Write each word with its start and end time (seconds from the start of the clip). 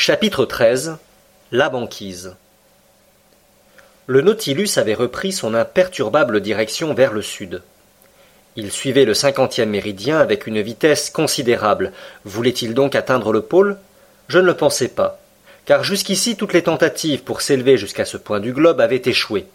Chapitre 0.00 0.46
XIII 0.46 0.92
La 1.50 1.70
banquise 1.70 2.36
Le 4.06 4.20
Nautilus 4.20 4.70
avait 4.76 4.94
repris 4.94 5.32
son 5.32 5.54
imperturbable 5.54 6.40
direction 6.40 6.94
vers 6.94 7.12
le 7.12 7.20
sud. 7.20 7.62
Il 8.54 8.70
suivait 8.70 9.04
le 9.04 9.12
cinquantième 9.12 9.70
méridien 9.70 10.20
avec 10.20 10.46
une 10.46 10.62
vitesse 10.62 11.10
considérable. 11.10 11.92
Voulait-il 12.24 12.74
donc 12.74 12.94
atteindre 12.94 13.32
le 13.32 13.42
pôle? 13.42 13.76
Je 14.28 14.38
ne 14.38 14.46
le 14.46 14.54
pensais 14.54 14.86
pas, 14.86 15.18
car 15.66 15.82
jusqu'ici 15.82 16.36
toutes 16.36 16.52
les 16.52 16.62
tentatives 16.62 17.24
pour 17.24 17.40
s'élever 17.40 17.76
jusqu'à 17.76 18.04
ce 18.04 18.16
point 18.16 18.38
du 18.38 18.52
globe 18.52 18.80
avaient 18.80 19.02
échoué. 19.04 19.46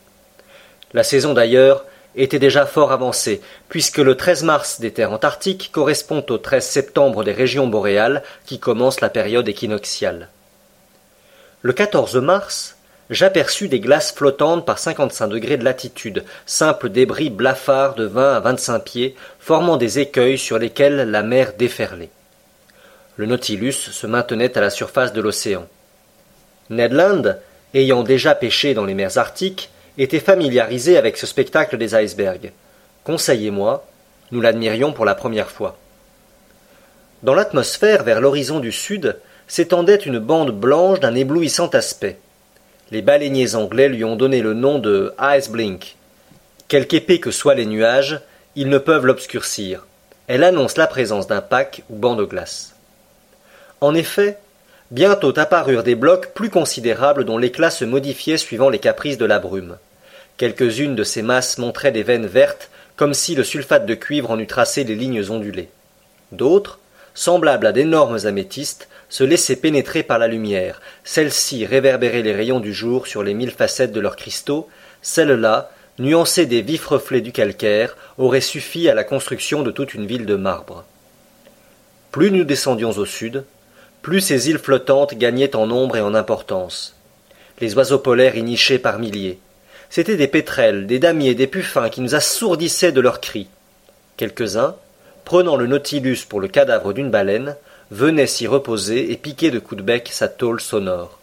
La 0.92 1.04
saison 1.04 1.34
d'ailleurs 1.34 1.86
était 2.16 2.40
déjà 2.40 2.66
fort 2.66 2.92
avancée, 2.92 3.42
puisque 3.70 3.98
le 3.98 4.16
13 4.16 4.44
mars 4.44 4.80
des 4.80 4.92
terres 4.92 5.12
antarctiques 5.12 5.70
correspond 5.72 6.24
au 6.30 6.38
13 6.38 6.66
septembre 6.66 7.24
des 7.24 7.32
régions 7.32 7.68
boréales 7.68 8.24
qui 8.46 8.60
commence 8.60 9.02
la 9.02 9.10
période 9.10 9.48
équinoxiale. 9.48 10.30
Le 11.62 11.74
14 11.74 12.18
mars, 12.18 12.76
j'aperçus 13.10 13.68
des 13.68 13.80
glaces 13.80 14.12
flottantes 14.12 14.66
par 14.66 14.80
55 14.80 15.28
degrés 15.28 15.58
de 15.58 15.64
latitude, 15.64 16.24
simples 16.46 16.90
débris 16.90 17.30
blafards 17.30 17.96
de 17.96 18.06
20 18.06 18.36
à 18.36 18.40
25 18.40 18.80
pieds, 18.80 19.16
formant 19.40 19.78
des 19.78 20.00
écueils 20.00 20.38
sur 20.38 20.60
lesquels 20.60 21.10
la 21.10 21.24
mer 21.24 21.54
déferlait. 21.58 22.10
Le 23.16 23.26
Nautilus 23.28 23.74
se 23.74 24.08
maintenait 24.08 24.58
à 24.58 24.62
la 24.62 24.70
surface 24.70 25.14
de 25.14 25.22
l'océan. 25.22 25.68
Ned 26.70 26.94
Land, 26.94 27.36
ayant 27.74 28.04
déjà 28.04 28.36
pêché 28.36 28.74
dans 28.74 28.86
les 28.86 28.96
mers 28.96 29.18
arctiques, 29.18 29.70
était 29.98 30.20
familiarisé 30.20 30.98
avec 30.98 31.18
ce 31.18 31.28
spectacle 31.28 31.78
des 31.78 31.96
icebergs. 31.96 32.52
Conseil 33.04 33.48
et 33.48 33.52
moi, 33.52 33.86
nous 34.32 34.42
l'admirions 34.42 34.94
pour 34.94 35.06
la 35.06 35.16
première 35.16 35.52
fois. 35.52 35.78
Dans 37.22 37.36
l'atmosphère, 37.36 38.04
vers 38.04 38.20
l'horizon 38.20 38.60
du 38.60 38.72
sud, 38.72 39.18
s'étendait 39.48 39.96
une 39.96 40.20
bande 40.20 40.52
blanche 40.52 41.00
d'un 41.00 41.16
éblouissant 41.16 41.68
aspect. 41.68 42.18
Les 42.92 43.02
baleiniers 43.02 43.56
anglais 43.56 43.90
lui 43.90 44.04
ont 44.04 44.16
donné 44.16 44.42
le 44.42 44.54
nom 44.54 44.80
de 44.80 45.14
Ice 45.36 45.50
Blink. 45.50 45.96
Quelque 46.68 46.96
épais 46.96 47.20
que 47.20 47.32
soient 47.32 47.56
les 47.56 47.66
nuages, 47.66 48.20
ils 48.56 48.70
ne 48.70 48.78
peuvent 48.78 49.06
l'obscurcir. 49.06 49.86
Elle 50.28 50.44
annonce 50.44 50.78
la 50.78 50.88
présence 50.88 51.28
d'un 51.28 51.42
pack 51.42 51.84
ou 51.90 51.96
banc 51.96 52.16
de 52.16 52.24
glace. 52.24 52.76
En 53.82 53.94
effet, 53.94 54.38
bientôt 54.92 55.38
apparurent 55.38 55.84
des 55.84 55.96
blocs 55.96 56.34
plus 56.34 56.50
considérables 56.50 57.26
dont 57.26 57.38
l'éclat 57.38 57.70
se 57.70 57.86
modifiait 57.86 58.38
suivant 58.38 58.70
les 58.70 58.80
caprices 58.80 59.18
de 59.18 59.26
la 59.26 59.40
brume. 59.40 59.78
Quelques-unes 60.38 60.96
de 60.96 61.04
ces 61.04 61.22
masses 61.22 61.58
montraient 61.58 61.92
des 61.92 62.04
veines 62.04 62.26
vertes, 62.26 62.70
comme 62.96 63.14
si 63.14 63.36
le 63.36 63.44
sulfate 63.44 63.86
de 63.86 63.96
cuivre 63.96 64.32
en 64.32 64.40
eût 64.40 64.48
tracé 64.48 64.84
des 64.84 64.96
lignes 64.96 65.30
ondulées. 65.30 65.70
D'autres, 66.32 66.80
semblables 67.14 67.68
à 67.68 67.72
d'énormes 67.72 68.26
améthystes, 68.26 68.88
se 69.10 69.24
laissaient 69.24 69.56
pénétrer 69.56 70.02
par 70.02 70.18
la 70.18 70.28
lumière, 70.28 70.82
celles-ci 71.04 71.68
réverbéraient 71.68 72.24
les 72.24 72.34
rayons 72.34 72.60
du 72.60 72.74
jour 72.74 73.06
sur 73.06 73.22
les 73.22 73.36
mille 73.36 73.52
facettes 73.52 73.92
de 73.92 74.00
leurs 74.00 74.16
cristaux, 74.16 74.68
celles-là, 75.04 75.70
nuancées 76.00 76.48
des 76.48 76.64
vifs 76.64 76.88
reflets 76.88 77.22
du 77.22 77.32
calcaire, 77.32 77.96
auraient 78.18 78.42
suffi 78.42 78.90
à 78.90 78.96
la 78.96 79.04
construction 79.04 79.62
de 79.62 79.70
toute 79.70 79.94
une 79.94 80.08
ville 80.08 80.26
de 80.26 80.36
marbre. 80.36 80.86
Plus 82.12 82.32
nous 82.32 82.44
descendions 82.44 82.92
au 82.92 83.06
sud, 83.06 83.44
plus 84.02 84.22
ces 84.22 84.50
îles 84.50 84.58
flottantes 84.58 85.14
gagnaient 85.14 85.56
en 85.56 85.68
nombre 85.68 85.98
et 85.98 86.02
en 86.02 86.16
importance. 86.16 86.96
Les 87.62 87.76
oiseaux 87.76 88.00
polaires 88.00 88.36
y 88.36 88.44
nichaient 88.44 88.80
par 88.80 88.98
milliers. 88.98 89.40
C'étaient 89.96 90.18
des 90.18 90.28
pétrels, 90.28 90.88
des 90.88 90.98
damiers, 90.98 91.36
des 91.36 91.46
puffins 91.46 91.88
qui 91.88 92.02
nous 92.02 92.16
assourdissaient 92.16 92.92
de 92.92 93.00
leurs 93.00 93.22
cris. 93.22 93.48
Quelques-uns, 94.18 94.76
prenant 95.24 95.56
le 95.56 95.68
Nautilus 95.68 96.26
pour 96.28 96.42
le 96.42 96.48
cadavre 96.48 96.94
d'une 96.94 97.12
baleine, 97.12 97.56
venait 97.92 98.26
s'y 98.26 98.48
reposer 98.48 99.12
et 99.12 99.18
piquer 99.18 99.52
de 99.52 99.60
coups 99.60 99.78
de 99.78 99.86
bec 99.86 100.10
sa 100.12 100.28
tôle 100.28 100.62
sonore. 100.62 101.20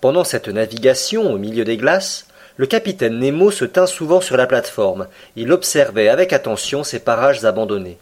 Pendant 0.00 0.22
cette 0.22 0.46
navigation 0.46 1.32
au 1.32 1.38
milieu 1.38 1.64
des 1.64 1.76
glaces, 1.76 2.28
le 2.56 2.68
capitaine 2.68 3.18
Nemo 3.18 3.50
se 3.50 3.64
tint 3.64 3.88
souvent 3.88 4.20
sur 4.20 4.36
la 4.36 4.46
plate-forme. 4.46 5.08
Il 5.34 5.50
observait 5.50 6.08
avec 6.08 6.32
attention 6.32 6.84
ces 6.84 7.00
parages 7.00 7.44
abandonnés. 7.44 7.98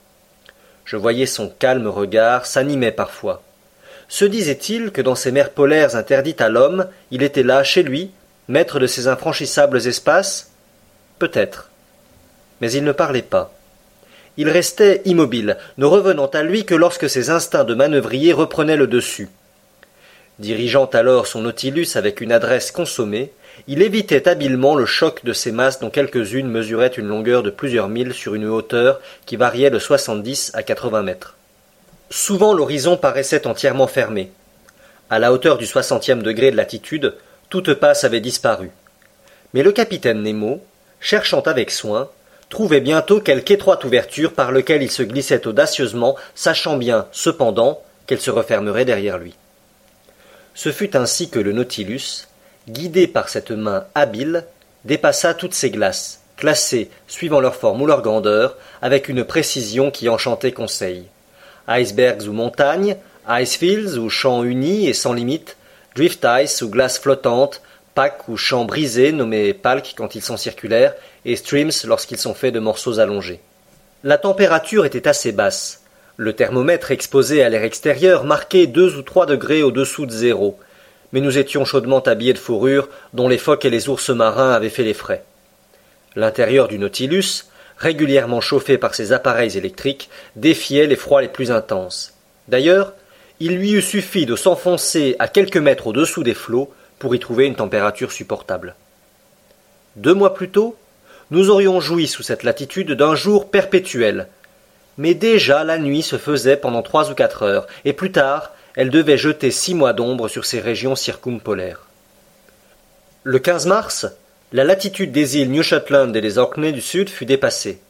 Je 0.84 0.96
voyais 0.96 1.24
son 1.24 1.48
calme 1.48 1.88
regard 1.88 2.44
s'animer 2.44 2.92
parfois. 2.92 3.42
Se 4.08 4.26
disait-il 4.26 4.90
que 4.90 5.00
dans 5.00 5.14
ces 5.14 5.32
mers 5.32 5.52
polaires 5.52 5.96
interdites 5.96 6.42
à 6.42 6.50
l'homme, 6.50 6.86
il 7.10 7.22
était 7.22 7.42
là, 7.42 7.64
chez 7.64 7.82
lui, 7.82 8.10
maître 8.48 8.80
de 8.80 8.86
ces 8.86 9.08
infranchissables 9.08 9.86
espaces 9.86 10.50
Peut-être. 11.18 11.70
Mais 12.60 12.72
il 12.72 12.84
ne 12.84 12.92
parlait 12.92 13.22
pas. 13.22 13.52
Il 14.36 14.48
restait 14.48 15.02
immobile, 15.04 15.56
ne 15.78 15.84
revenant 15.84 16.26
à 16.26 16.42
lui 16.42 16.64
que 16.64 16.74
lorsque 16.74 17.10
ses 17.10 17.30
instincts 17.30 17.64
de 17.64 17.74
manœuvrier 17.74 18.32
reprenaient 18.32 18.76
le 18.76 18.86
dessus. 18.86 19.28
Dirigeant 20.38 20.86
alors 20.86 21.26
son 21.26 21.42
Nautilus 21.42 21.88
avec 21.96 22.20
une 22.20 22.30
adresse 22.30 22.70
consommée, 22.70 23.32
il 23.66 23.82
évitait 23.82 24.28
habilement 24.28 24.76
le 24.76 24.86
choc 24.86 25.24
de 25.24 25.32
ces 25.32 25.50
masses 25.50 25.80
dont 25.80 25.90
quelques-unes 25.90 26.48
mesuraient 26.48 26.86
une 26.86 27.08
longueur 27.08 27.42
de 27.42 27.50
plusieurs 27.50 27.88
milles 27.88 28.14
sur 28.14 28.36
une 28.36 28.46
hauteur 28.46 29.00
qui 29.26 29.34
variait 29.34 29.70
de 29.70 29.80
soixante-dix 29.80 30.52
à 30.54 30.62
quatre-vingts 30.62 31.02
mètres. 31.02 31.34
Souvent 32.10 32.54
l'horizon 32.54 32.96
paraissait 32.96 33.48
entièrement 33.48 33.88
fermé. 33.88 34.30
À 35.10 35.18
la 35.18 35.32
hauteur 35.32 35.58
du 35.58 35.66
soixantième 35.66 36.22
degré 36.22 36.52
de 36.52 36.56
latitude, 36.56 37.14
toute 37.48 37.74
passe 37.74 38.04
avait 38.04 38.20
disparu. 38.20 38.70
Mais 39.54 39.62
le 39.62 39.72
capitaine 39.72 40.22
Nemo, 40.22 40.62
cherchant 41.00 41.40
avec 41.40 41.70
soin, 41.70 42.10
trouvait 42.50 42.80
bientôt 42.80 43.20
quelque 43.20 43.52
étroite 43.52 43.84
ouverture 43.84 44.32
par 44.32 44.52
laquelle 44.52 44.82
il 44.82 44.90
se 44.90 45.02
glissait 45.02 45.46
audacieusement, 45.46 46.16
sachant 46.34 46.76
bien, 46.76 47.06
cependant, 47.12 47.82
qu'elle 48.06 48.20
se 48.20 48.30
refermerait 48.30 48.84
derrière 48.84 49.18
lui. 49.18 49.34
Ce 50.54 50.72
fut 50.72 50.96
ainsi 50.96 51.30
que 51.30 51.38
le 51.38 51.52
Nautilus, 51.52 52.26
guidé 52.68 53.06
par 53.06 53.28
cette 53.28 53.50
main 53.50 53.84
habile, 53.94 54.44
dépassa 54.84 55.34
toutes 55.34 55.54
ces 55.54 55.70
glaces, 55.70 56.20
classées, 56.36 56.90
suivant 57.06 57.40
leur 57.40 57.54
forme 57.54 57.82
ou 57.82 57.86
leur 57.86 58.02
grandeur, 58.02 58.56
avec 58.82 59.08
une 59.08 59.24
précision 59.24 59.90
qui 59.90 60.08
enchantait 60.08 60.52
Conseil. 60.52 61.04
Icebergs 61.68 62.28
ou 62.28 62.32
montagnes, 62.32 62.96
icefields 63.28 63.98
ou 63.98 64.08
champs 64.08 64.42
unis 64.42 64.88
et 64.88 64.94
sans 64.94 65.12
limite, 65.12 65.56
drift 65.94 66.26
ice 66.42 66.62
ou 66.62 66.68
glaces 66.68 66.98
flottantes, 66.98 67.62
packs 67.94 68.28
ou 68.28 68.36
champs 68.36 68.64
brisés 68.64 69.12
nommés 69.12 69.54
palks 69.54 69.94
quand 69.96 70.14
ils 70.14 70.22
sont 70.22 70.36
circulaires, 70.36 70.94
et 71.24 71.36
streams 71.36 71.72
lorsqu'ils 71.84 72.18
sont 72.18 72.34
faits 72.34 72.54
de 72.54 72.60
morceaux 72.60 73.00
allongés. 73.00 73.40
La 74.04 74.18
température 74.18 74.86
était 74.86 75.08
assez 75.08 75.32
basse. 75.32 75.82
Le 76.16 76.32
thermomètre 76.32 76.90
exposé 76.90 77.42
à 77.42 77.48
l'air 77.48 77.64
extérieur 77.64 78.24
marquait 78.24 78.66
deux 78.66 78.96
ou 78.96 79.02
trois 79.02 79.26
degrés 79.26 79.62
au-dessous 79.62 80.06
de 80.06 80.12
zéro, 80.12 80.58
mais 81.12 81.20
nous 81.20 81.38
étions 81.38 81.64
chaudement 81.64 82.00
habillés 82.00 82.32
de 82.32 82.38
fourrures 82.38 82.88
dont 83.12 83.28
les 83.28 83.38
phoques 83.38 83.64
et 83.64 83.70
les 83.70 83.88
ours 83.88 84.10
marins 84.10 84.52
avaient 84.52 84.68
fait 84.68 84.84
les 84.84 84.94
frais. 84.94 85.24
L'intérieur 86.16 86.68
du 86.68 86.78
Nautilus, 86.78 87.44
régulièrement 87.76 88.40
chauffé 88.40 88.78
par 88.78 88.94
ses 88.94 89.12
appareils 89.12 89.56
électriques, 89.56 90.10
défiait 90.36 90.86
les 90.86 90.96
froids 90.96 91.22
les 91.22 91.28
plus 91.28 91.50
intenses. 91.50 92.14
D'ailleurs, 92.48 92.94
il 93.40 93.56
lui 93.56 93.72
eût 93.72 93.82
suffi 93.82 94.26
de 94.26 94.36
s'enfoncer 94.36 95.16
à 95.18 95.28
quelques 95.28 95.56
mètres 95.56 95.86
au-dessous 95.86 96.22
des 96.22 96.34
flots 96.34 96.72
pour 96.98 97.14
y 97.14 97.18
trouver 97.18 97.46
une 97.46 97.54
température 97.54 98.12
supportable. 98.12 98.74
Deux 99.96 100.14
mois 100.14 100.34
plus 100.34 100.50
tôt, 100.50 100.76
nous 101.30 101.50
aurions 101.50 101.80
joui 101.80 102.06
sous 102.06 102.22
cette 102.22 102.42
latitude 102.42 102.92
d'un 102.92 103.14
jour 103.14 103.50
perpétuel. 103.50 104.28
Mais 104.96 105.14
déjà 105.14 105.62
la 105.62 105.78
nuit 105.78 106.02
se 106.02 106.18
faisait 106.18 106.56
pendant 106.56 106.82
trois 106.82 107.10
ou 107.10 107.14
quatre 107.14 107.42
heures, 107.42 107.66
et 107.84 107.92
plus 107.92 108.10
tard, 108.10 108.52
elle 108.74 108.90
devait 108.90 109.18
jeter 109.18 109.50
six 109.50 109.74
mois 109.74 109.92
d'ombre 109.92 110.28
sur 110.28 110.44
ces 110.44 110.60
régions 110.60 110.96
circumpolaires. 110.96 111.86
Le 113.22 113.38
15 113.38 113.66
mars, 113.66 114.06
la 114.52 114.64
latitude 114.64 115.12
des 115.12 115.36
îles 115.36 115.50
New 115.50 115.62
Shetland 115.62 116.16
et 116.16 116.20
des 116.20 116.38
Orkney 116.38 116.72
du 116.72 116.80
Sud 116.80 117.10
fut 117.10 117.26
dépassée. 117.26 117.80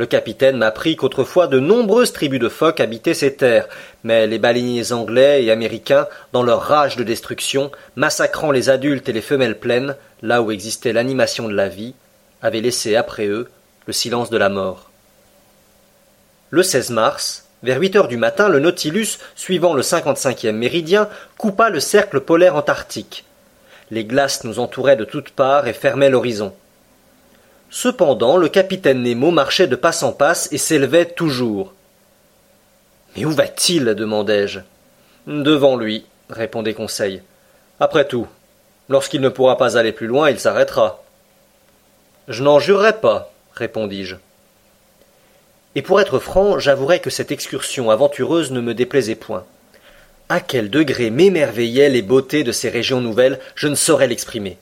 Le 0.00 0.06
capitaine 0.06 0.56
m'apprit 0.56 0.96
qu'autrefois 0.96 1.46
de 1.46 1.58
nombreuses 1.58 2.14
tribus 2.14 2.40
de 2.40 2.48
phoques 2.48 2.80
habitaient 2.80 3.12
ces 3.12 3.36
terres, 3.36 3.68
mais 4.02 4.26
les 4.26 4.38
baleiniers 4.38 4.92
anglais 4.92 5.44
et 5.44 5.50
américains, 5.50 6.08
dans 6.32 6.42
leur 6.42 6.62
rage 6.62 6.96
de 6.96 7.04
destruction, 7.04 7.70
massacrant 7.96 8.50
les 8.50 8.70
adultes 8.70 9.10
et 9.10 9.12
les 9.12 9.20
femelles 9.20 9.58
pleines, 9.58 9.96
là 10.22 10.40
où 10.40 10.52
existait 10.52 10.94
l'animation 10.94 11.48
de 11.48 11.52
la 11.52 11.68
vie, 11.68 11.92
avaient 12.40 12.62
laissé 12.62 12.96
après 12.96 13.26
eux 13.26 13.50
le 13.84 13.92
silence 13.92 14.30
de 14.30 14.38
la 14.38 14.48
mort. 14.48 14.90
Le 16.48 16.62
16 16.62 16.88
mars, 16.92 17.44
vers 17.62 17.78
huit 17.78 17.94
heures 17.94 18.08
du 18.08 18.16
matin, 18.16 18.48
le 18.48 18.58
Nautilus, 18.58 19.18
suivant 19.36 19.74
le 19.74 19.82
cinquante-cinquième 19.82 20.56
méridien, 20.56 21.10
coupa 21.36 21.68
le 21.68 21.78
cercle 21.78 22.20
polaire 22.20 22.56
antarctique. 22.56 23.26
Les 23.90 24.06
glaces 24.06 24.44
nous 24.44 24.60
entouraient 24.60 24.96
de 24.96 25.04
toutes 25.04 25.28
parts 25.28 25.66
et 25.66 25.74
fermaient 25.74 26.08
l'horizon. 26.08 26.54
Cependant, 27.70 28.36
le 28.36 28.48
capitaine 28.48 29.02
Nemo 29.02 29.30
marchait 29.30 29.68
de 29.68 29.76
passe 29.76 30.02
en 30.02 30.12
passe 30.12 30.48
et 30.50 30.58
s'élevait 30.58 31.06
toujours. 31.06 31.72
Mais 33.16 33.24
où 33.24 33.30
va-t-il? 33.30 33.84
demandai-je. 33.84 34.60
Devant 35.28 35.76
lui, 35.76 36.04
répondait 36.28 36.74
Conseil. 36.74 37.22
Après 37.78 38.06
tout, 38.06 38.26
lorsqu'il 38.88 39.20
ne 39.20 39.28
pourra 39.28 39.56
pas 39.56 39.78
aller 39.78 39.92
plus 39.92 40.08
loin, 40.08 40.30
il 40.30 40.40
s'arrêtera. 40.40 41.04
Je 42.26 42.42
n'en 42.42 42.58
jurerai 42.58 43.00
pas, 43.00 43.32
répondis-je. 43.54 44.16
Et 45.76 45.82
pour 45.82 46.00
être 46.00 46.18
franc, 46.18 46.58
j'avouerai 46.58 46.98
que 46.98 47.10
cette 47.10 47.30
excursion 47.30 47.90
aventureuse 47.90 48.50
ne 48.50 48.60
me 48.60 48.74
déplaisait 48.74 49.14
point. 49.14 49.44
À 50.28 50.40
quel 50.40 50.70
degré 50.70 51.10
m'émerveillaient 51.10 51.88
les 51.88 52.02
beautés 52.02 52.42
de 52.42 52.52
ces 52.52 52.68
régions 52.68 53.00
nouvelles, 53.00 53.38
je 53.54 53.68
ne 53.68 53.76
saurais 53.76 54.08
l'exprimer. 54.08 54.58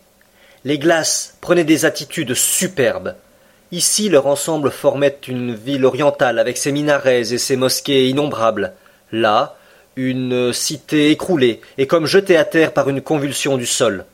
Les 0.64 0.78
glaces 0.78 1.36
prenaient 1.40 1.64
des 1.64 1.84
attitudes 1.84 2.34
superbes. 2.34 3.14
Ici 3.70 4.08
leur 4.08 4.26
ensemble 4.26 4.70
formait 4.70 5.18
une 5.28 5.54
ville 5.54 5.84
orientale 5.84 6.38
avec 6.38 6.56
ses 6.56 6.72
minarets 6.72 7.32
et 7.32 7.38
ses 7.38 7.56
mosquées 7.56 8.08
innombrables. 8.08 8.72
Là, 9.12 9.56
une 9.96 10.52
cité 10.52 11.10
écroulée 11.10 11.60
et 11.76 11.86
comme 11.86 12.06
jetée 12.06 12.36
à 12.36 12.44
terre 12.44 12.72
par 12.72 12.88
une 12.88 13.02
convulsion 13.02 13.56
du 13.56 13.66
sol. 13.66 14.04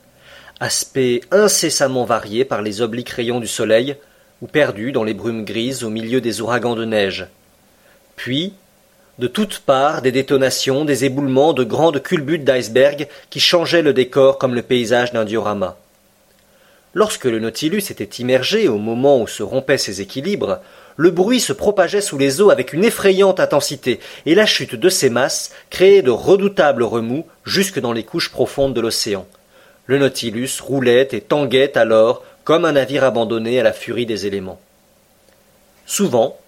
Aspect 0.60 1.20
incessamment 1.30 2.04
varié 2.04 2.44
par 2.44 2.62
les 2.62 2.80
obliques 2.80 3.10
rayons 3.10 3.40
du 3.40 3.46
soleil, 3.46 3.96
ou 4.42 4.46
perdu 4.46 4.92
dans 4.92 5.04
les 5.04 5.14
brumes 5.14 5.44
grises 5.44 5.84
au 5.84 5.90
milieu 5.90 6.20
des 6.20 6.40
ouragans 6.40 6.74
de 6.74 6.84
neige. 6.84 7.26
Puis, 8.16 8.52
de 9.18 9.26
toutes 9.26 9.60
parts, 9.60 10.02
des 10.02 10.12
détonations, 10.12 10.84
des 10.84 11.04
éboulements, 11.04 11.52
de 11.52 11.64
grandes 11.64 12.02
culbutes 12.02 12.44
d'iceberg 12.44 13.08
qui 13.30 13.40
changeaient 13.40 13.82
le 13.82 13.92
décor 13.92 14.38
comme 14.38 14.54
le 14.54 14.62
paysage 14.62 15.12
d'un 15.12 15.24
diorama. 15.24 15.76
Lorsque 16.94 17.24
le 17.24 17.40
Nautilus 17.40 17.90
était 17.90 18.22
immergé 18.22 18.68
au 18.68 18.78
moment 18.78 19.20
où 19.20 19.26
se 19.26 19.42
rompaient 19.42 19.78
ses 19.78 20.00
équilibres, 20.00 20.60
le 20.96 21.10
bruit 21.10 21.40
se 21.40 21.52
propageait 21.52 22.00
sous 22.00 22.18
les 22.18 22.40
eaux 22.40 22.50
avec 22.50 22.72
une 22.72 22.84
effrayante 22.84 23.40
intensité, 23.40 23.98
et 24.26 24.36
la 24.36 24.46
chute 24.46 24.76
de 24.76 24.88
ces 24.88 25.10
masses 25.10 25.50
créait 25.70 26.02
de 26.02 26.12
redoutables 26.12 26.84
remous 26.84 27.26
jusque 27.44 27.80
dans 27.80 27.92
les 27.92 28.04
couches 28.04 28.30
profondes 28.30 28.74
de 28.74 28.80
l'océan. 28.80 29.26
Le 29.86 29.98
Nautilus 29.98 30.60
roulait 30.62 31.08
et 31.10 31.20
tanguait 31.20 31.76
alors 31.76 32.22
comme 32.44 32.64
un 32.64 32.72
navire 32.72 33.02
abandonné 33.02 33.58
à 33.58 33.64
la 33.64 33.72
furie 33.72 34.06
des 34.06 34.26
éléments. 34.26 34.60
Souvent, 35.86 36.38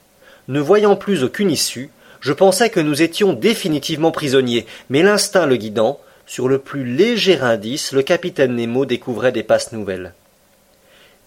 ne 0.47 0.61
voyant 0.61 0.95
plus 0.95 1.25
aucune 1.25 1.51
issue, 1.51 1.91
je 2.21 2.33
pensais 2.33 2.71
que 2.71 2.81
nous 2.81 3.03
étions 3.03 3.33
définitivement 3.33 4.13
prisonniers, 4.13 4.67
mais 4.91 5.03
l'instinct 5.03 5.47
le 5.47 5.57
guidant, 5.57 5.99
sur 6.25 6.47
le 6.49 6.59
plus 6.59 6.85
léger 6.85 7.41
indice, 7.41 7.93
le 7.93 8.03
capitaine 8.03 8.55
Nemo 8.55 8.87
découvrait 8.87 9.33
des 9.33 9.43
passes 9.43 9.73
nouvelles. 9.73 10.15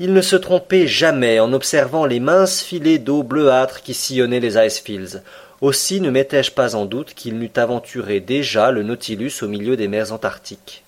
Il 0.01 0.13
ne 0.13 0.21
se 0.21 0.37
trompait 0.37 0.87
jamais 0.87 1.41
en 1.41 1.51
observant 1.51 2.05
les 2.05 2.21
minces 2.21 2.61
filets 2.61 2.99
d'eau 2.99 3.21
bleuâtre 3.21 3.81
qui 3.81 3.93
sillonnaient 3.93 4.39
les 4.39 4.57
icefields. 4.57 5.21
Aussi 5.59 5.99
ne 5.99 6.09
mettais-je 6.09 6.51
pas 6.51 6.75
en 6.75 6.85
doute 6.85 7.13
qu'il 7.13 7.37
n'eût 7.37 7.51
aventuré 7.57 8.21
déjà 8.21 8.71
le 8.71 8.83
Nautilus 8.83 9.33
au 9.41 9.49
milieu 9.49 9.75
des 9.75 9.89
mers 9.89 10.13
antarctiques. 10.13 10.83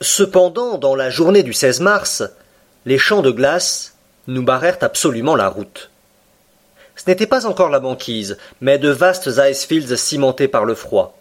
Cependant, 0.00 0.78
dans 0.78 0.94
la 0.94 1.10
journée 1.10 1.42
du 1.42 1.52
16 1.52 1.80
mars, 1.80 2.22
les 2.86 2.96
champs 2.96 3.20
de 3.20 3.30
glace 3.30 3.96
nous 4.28 4.42
barrèrent 4.42 4.78
absolument 4.80 5.36
la 5.36 5.48
route. 5.48 5.90
Ce 6.96 7.04
n'était 7.10 7.26
pas 7.26 7.46
encore 7.46 7.68
la 7.68 7.80
banquise, 7.80 8.38
mais 8.62 8.78
de 8.78 8.88
vastes 8.88 9.28
icefields 9.36 9.96
cimentés 9.96 10.48
par 10.48 10.64
le 10.64 10.74
froid. 10.74 11.18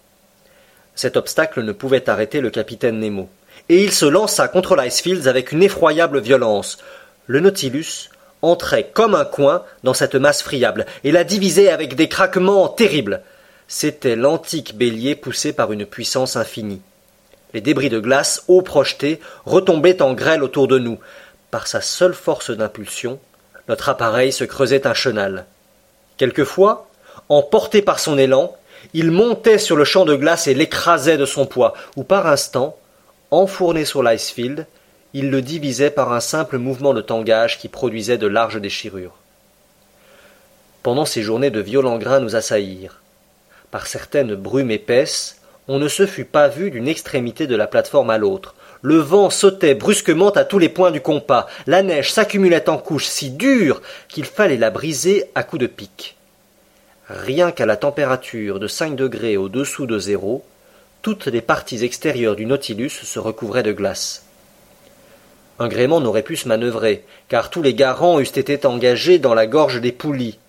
Cet 0.96 1.18
obstacle 1.18 1.64
ne 1.64 1.72
pouvait 1.74 2.10
arrêter 2.10 2.40
le 2.40 2.50
capitaine 2.50 3.00
Nemo, 3.00 3.28
et 3.70 3.84
il 3.84 3.92
se 3.92 4.06
lança 4.06 4.48
contre 4.48 4.76
l'icefields 4.76 5.28
avec 5.28 5.52
une 5.52 5.64
effroyable 5.64 6.20
violence, 6.20 6.78
le 7.28 7.40
Nautilus 7.40 8.10
entrait 8.42 8.90
comme 8.94 9.16
un 9.16 9.26
coin 9.26 9.64
dans 9.84 9.94
cette 9.94 10.16
masse 10.16 10.42
friable 10.42 10.86
et 11.04 11.12
la 11.12 11.24
divisait 11.24 11.70
avec 11.70 11.96
des 11.96 12.10
craquements 12.10 12.68
terribles. 12.68 13.22
C'était 13.68 14.16
l'antique 14.16 14.76
bélier 14.76 15.16
poussé 15.16 15.54
par 15.54 15.72
une 15.72 15.86
puissance 15.86 16.36
infinie. 16.36 16.82
Les 17.54 17.62
débris 17.62 17.90
de 17.90 18.00
glace, 18.00 18.44
haut 18.48 18.62
projetés, 18.62 19.20
retombaient 19.46 20.02
en 20.02 20.14
grêle 20.14 20.44
autour 20.44 20.68
de 20.68 20.80
nous. 20.80 21.00
Par 21.52 21.68
sa 21.68 21.82
seule 21.82 22.14
force 22.14 22.52
d'impulsion, 22.52 23.20
notre 23.68 23.90
appareil 23.90 24.32
se 24.32 24.44
creusait 24.44 24.88
un 24.88 24.94
chenal. 24.94 25.46
Quelquefois, 26.18 26.88
emporté 27.30 27.82
par 27.82 28.00
son 28.00 28.18
élan, 28.18 28.56
il 28.94 29.12
montait 29.12 29.58
sur 29.58 29.76
le 29.76 29.86
champ 29.86 30.06
de 30.06 30.16
glace 30.16 30.48
et 30.48 30.54
l'écrasait 30.54 31.18
de 31.18 31.26
son 31.26 31.46
poids, 31.46 31.74
ou 31.96 32.04
par 32.04 32.28
instant, 32.28 32.78
enfourné 33.32 33.86
sur 33.86 34.04
l'icefield, 34.04 34.66
il 35.14 35.30
le 35.30 35.42
divisait 35.42 35.90
par 35.90 36.14
un 36.14 36.20
simple 36.20 36.58
mouvement 36.58 36.94
de 36.94 37.02
tangage 37.02 37.60
qui 37.60 37.68
produisait 37.68 38.18
de 38.18 38.28
larges 38.28 38.62
déchirures. 38.62 39.16
Pendant 40.84 41.06
ces 41.06 41.22
journées 41.22 41.52
de 41.52 41.60
violents 41.60 41.98
grains 41.98 42.20
nous 42.20 42.36
assaillirent. 42.36 43.02
Par 43.70 43.88
certaines 43.88 44.36
brumes 44.36 44.72
épaisses, 44.72 45.38
on 45.68 45.80
ne 45.80 45.88
se 45.88 46.06
fût 46.06 46.26
pas 46.26 46.48
vu 46.48 46.72
d'une 46.72 46.88
extrémité 46.88 47.46
de 47.46 47.56
la 47.56 47.68
plateforme 47.68 48.10
à 48.10 48.18
l'autre. 48.18 48.56
Le 48.82 48.98
vent 48.98 49.30
sautait 49.30 49.76
brusquement 49.76 50.32
à 50.32 50.44
tous 50.44 50.58
les 50.58 50.70
points 50.70 50.92
du 50.92 51.02
compas. 51.02 51.48
La 51.68 51.84
neige 51.84 52.12
s'accumulait 52.12 52.68
en 52.68 52.78
couches 52.78 53.06
si 53.06 53.30
dures 53.30 53.82
qu'il 54.08 54.26
fallait 54.26 54.58
la 54.58 54.72
briser 54.72 55.26
à 55.36 55.44
coups 55.44 55.62
de 55.62 55.68
pic. 55.68 56.18
Rien 57.10 57.52
qu'à 57.52 57.66
la 57.66 57.78
température 57.78 58.60
de 58.60 58.68
cinq 58.68 58.96
degrés 58.96 59.38
au-dessous 59.38 59.86
de 59.86 60.00
zéro, 60.00 60.44
toutes 61.02 61.28
les 61.28 61.42
parties 61.42 61.84
extérieures 61.84 62.36
du 62.36 62.46
Nautilus 62.46 62.90
se 62.90 63.20
recouvraient 63.20 63.64
de 63.64 63.74
glace. 63.74 64.26
Un 65.60 65.68
gréement 65.68 66.00
n'aurait 66.00 66.24
pu 66.24 66.36
se 66.36 66.48
manœuvrer, 66.48 67.06
car 67.28 67.50
tous 67.50 67.62
les 67.62 67.74
garants 67.74 68.20
eussent 68.20 68.38
été 68.38 68.66
engagés 68.66 69.20
dans 69.20 69.34
la 69.34 69.48
gorge 69.48 69.82
des 69.82 69.92
poulies. 69.92 70.40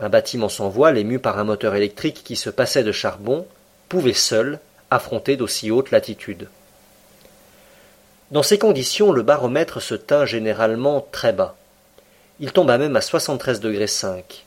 Un 0.00 0.08
bâtiment 0.08 0.48
sans 0.48 0.68
voile, 0.68 0.98
ému 0.98 1.18
par 1.18 1.38
un 1.38 1.44
moteur 1.44 1.74
électrique 1.74 2.22
qui 2.24 2.36
se 2.36 2.50
passait 2.50 2.84
de 2.84 2.92
charbon, 2.92 3.46
pouvait 3.88 4.12
seul 4.12 4.58
affronter 4.90 5.36
d'aussi 5.36 5.70
hautes 5.70 5.90
latitudes. 5.90 6.48
Dans 8.30 8.42
ces 8.42 8.58
conditions, 8.58 9.12
le 9.12 9.22
baromètre 9.22 9.82
se 9.82 9.94
tint 9.94 10.24
généralement 10.24 11.06
très 11.12 11.32
bas. 11.32 11.56
Il 12.38 12.52
tomba 12.52 12.78
même 12.78 12.96
à 12.96 13.00
73 13.00 13.60
degrés 13.60 13.86
5. 13.86 14.44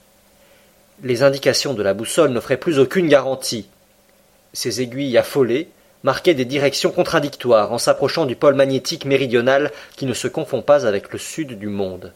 Les 1.04 1.22
indications 1.22 1.74
de 1.74 1.84
la 1.84 1.94
boussole 1.94 2.32
n'offraient 2.32 2.58
plus 2.58 2.80
aucune 2.80 3.08
garantie. 3.08 3.68
Ses 4.54 4.82
aiguilles 4.82 5.18
affolées 5.18 5.70
marquait 6.04 6.34
des 6.34 6.46
directions 6.46 6.92
contradictoires 6.92 7.72
en 7.72 7.78
s'approchant 7.78 8.26
du 8.26 8.36
pôle 8.36 8.56
magnétique 8.56 9.06
méridional 9.06 9.72
qui 9.96 10.06
ne 10.06 10.14
se 10.14 10.28
confond 10.28 10.62
pas 10.62 10.86
avec 10.86 11.12
le 11.12 11.18
sud 11.18 11.58
du 11.58 11.68
monde. 11.68 12.14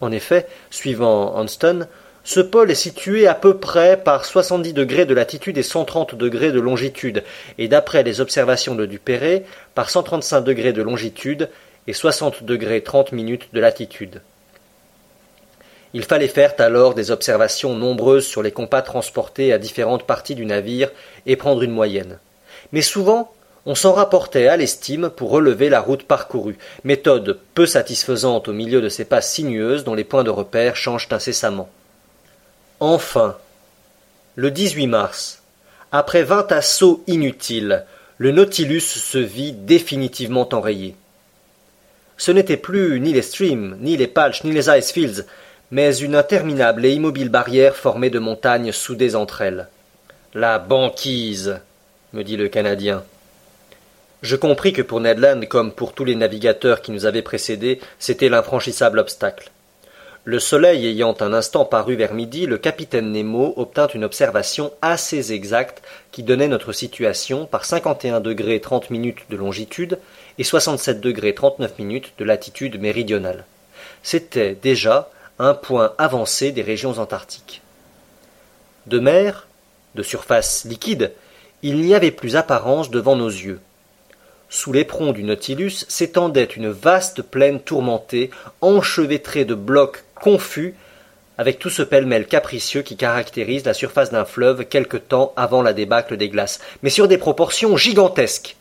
En 0.00 0.10
effet, 0.10 0.46
suivant 0.70 1.36
Anston, 1.36 1.86
ce 2.24 2.40
pôle 2.40 2.70
est 2.70 2.74
situé 2.74 3.26
à 3.26 3.34
peu 3.34 3.58
près 3.58 3.98
par 3.98 4.24
70 4.24 4.72
degrés 4.72 5.06
de 5.06 5.14
latitude 5.14 5.58
et 5.58 5.62
130 5.62 6.14
degrés 6.14 6.52
de 6.52 6.60
longitude, 6.60 7.22
et 7.58 7.68
d'après 7.68 8.02
les 8.02 8.20
observations 8.20 8.74
de 8.74 8.86
Duperré, 8.86 9.44
par 9.74 9.90
135 9.90 10.40
degrés 10.40 10.72
de 10.72 10.82
longitude 10.82 11.48
et 11.86 11.92
60 11.92 12.44
degrés 12.44 12.82
30 12.82 13.12
minutes 13.12 13.48
de 13.52 13.60
latitude. 13.60 14.22
Il 15.92 16.04
fallait 16.04 16.28
faire 16.28 16.54
alors 16.58 16.94
des 16.94 17.10
observations 17.10 17.74
nombreuses 17.74 18.26
sur 18.26 18.42
les 18.42 18.52
compas 18.52 18.82
transportés 18.82 19.52
à 19.52 19.58
différentes 19.58 20.04
parties 20.04 20.36
du 20.36 20.46
navire 20.46 20.90
et 21.26 21.36
prendre 21.36 21.62
une 21.62 21.72
moyenne 21.72 22.18
mais 22.72 22.82
souvent 22.82 23.32
on 23.66 23.74
s'en 23.74 23.92
rapportait 23.92 24.46
à 24.46 24.56
l'estime 24.56 25.10
pour 25.10 25.30
relever 25.30 25.68
la 25.68 25.80
route 25.80 26.04
parcourue, 26.04 26.56
méthode 26.84 27.38
peu 27.54 27.66
satisfaisante 27.66 28.48
au 28.48 28.52
milieu 28.52 28.80
de 28.80 28.88
ces 28.88 29.04
passes 29.04 29.30
sinueuses 29.30 29.84
dont 29.84 29.94
les 29.94 30.04
points 30.04 30.24
de 30.24 30.30
repère 30.30 30.76
changent 30.76 31.08
incessamment. 31.10 31.68
Enfin, 32.80 33.36
le 34.36 34.50
18 34.50 34.86
mars, 34.86 35.42
après 35.92 36.22
vingt 36.22 36.50
assauts 36.50 37.04
inutiles, 37.06 37.84
le 38.16 38.32
Nautilus 38.32 38.80
se 38.80 39.18
vit 39.18 39.52
définitivement 39.52 40.48
enrayé. 40.52 40.96
Ce 42.16 42.30
n'était 42.30 42.56
plus 42.56 43.00
ni 43.00 43.12
les 43.12 43.22
streams, 43.22 43.76
ni 43.80 43.96
les 43.96 44.06
palches, 44.06 44.44
ni 44.44 44.52
les 44.52 44.68
icefields, 44.68 45.26
mais 45.70 45.96
une 45.96 46.14
interminable 46.14 46.84
et 46.84 46.92
immobile 46.92 47.28
barrière 47.28 47.76
formée 47.76 48.10
de 48.10 48.18
montagnes 48.18 48.72
soudées 48.72 49.14
entre 49.14 49.42
elles. 49.42 49.68
La 50.34 50.58
banquise 50.58 51.60
me 52.12 52.22
dit 52.22 52.36
le 52.36 52.48
Canadien. 52.48 53.04
Je 54.22 54.36
compris 54.36 54.72
que 54.72 54.82
pour 54.82 55.00
Ned 55.00 55.18
Land, 55.18 55.42
comme 55.48 55.72
pour 55.72 55.94
tous 55.94 56.04
les 56.04 56.14
navigateurs 56.14 56.82
qui 56.82 56.92
nous 56.92 57.06
avaient 57.06 57.22
précédés, 57.22 57.80
c'était 57.98 58.28
l'infranchissable 58.28 58.98
obstacle. 58.98 59.50
Le 60.24 60.38
soleil 60.38 60.86
ayant 60.86 61.16
un 61.20 61.32
instant 61.32 61.64
paru 61.64 61.94
vers 61.94 62.12
midi, 62.12 62.44
le 62.44 62.58
capitaine 62.58 63.10
Nemo 63.10 63.54
obtint 63.56 63.86
une 63.88 64.04
observation 64.04 64.70
assez 64.82 65.32
exacte 65.32 65.82
qui 66.12 66.22
donnait 66.22 66.48
notre 66.48 66.72
situation 66.72 67.46
par 67.46 67.64
51 67.64 68.20
degrés 68.20 68.60
30 68.60 68.90
minutes 68.90 69.24
de 69.30 69.36
longitude 69.36 69.98
et 70.36 70.44
67 70.44 71.00
degrés 71.00 71.34
39 71.34 71.78
minutes 71.78 72.12
de 72.18 72.24
latitude 72.24 72.78
méridionale. 72.78 73.46
C'était 74.02 74.54
déjà 74.54 75.08
un 75.38 75.54
point 75.54 75.94
avancé 75.96 76.52
des 76.52 76.62
régions 76.62 76.98
antarctiques. 76.98 77.62
De 78.86 78.98
mer, 78.98 79.46
de 79.94 80.02
surface 80.02 80.66
liquide, 80.66 81.12
il 81.62 81.80
n'y 81.80 81.94
avait 81.94 82.10
plus 82.10 82.36
apparence 82.36 82.90
devant 82.90 83.16
nos 83.16 83.28
yeux. 83.28 83.60
Sous 84.48 84.72
l'éperon 84.72 85.12
du 85.12 85.22
Nautilus 85.22 85.84
s'étendait 85.88 86.44
une 86.44 86.70
vaste 86.70 87.22
plaine 87.22 87.60
tourmentée, 87.60 88.30
enchevêtrée 88.60 89.44
de 89.44 89.54
blocs 89.54 90.04
confus, 90.20 90.74
avec 91.38 91.58
tout 91.58 91.70
ce 91.70 91.82
pêle-mêle 91.82 92.26
capricieux 92.26 92.82
qui 92.82 92.96
caractérise 92.96 93.64
la 93.64 93.74
surface 93.74 94.10
d'un 94.10 94.24
fleuve 94.24 94.64
quelque 94.64 94.96
temps 94.96 95.32
avant 95.36 95.62
la 95.62 95.72
débâcle 95.72 96.16
des 96.16 96.28
glaces, 96.28 96.60
mais 96.82 96.90
sur 96.90 97.08
des 97.08 97.16
proportions 97.16 97.76
gigantesques. 97.76 98.56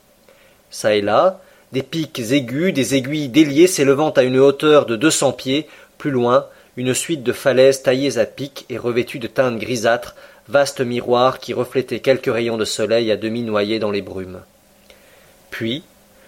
Ça 0.69 0.95
et 0.95 1.01
là, 1.01 1.41
des 1.71 1.83
pics 1.83 2.19
aigus, 2.31 2.73
des 2.73 2.95
aiguilles 2.95 3.27
déliées 3.27 3.67
s'élevant 3.67 4.11
à 4.11 4.23
une 4.23 4.39
hauteur 4.39 4.85
de 4.85 4.95
deux 4.95 5.11
cents 5.11 5.33
pieds, 5.33 5.67
plus 5.97 6.11
loin, 6.11 6.45
une 6.77 6.93
suite 6.93 7.23
de 7.23 7.33
falaises 7.33 7.81
taillées 7.83 8.17
à 8.17 8.25
pic 8.25 8.65
et 8.69 8.77
revêtues 8.77 9.19
de 9.19 9.27
teintes 9.27 9.59
grisâtres 9.59 10.15
vaste 10.49 10.81
miroir 10.81 11.39
qui 11.39 11.53
reflétait 11.53 11.99
quelques 11.99 12.33
rayons 12.33 12.57
de 12.57 12.65
soleil 12.65 13.11
à 13.11 13.17
demi 13.17 13.43
noyés 13.43 13.77
dans 13.77 13.91
les 13.91 14.01
brumes. 14.01 14.41
Puis, 15.51 15.83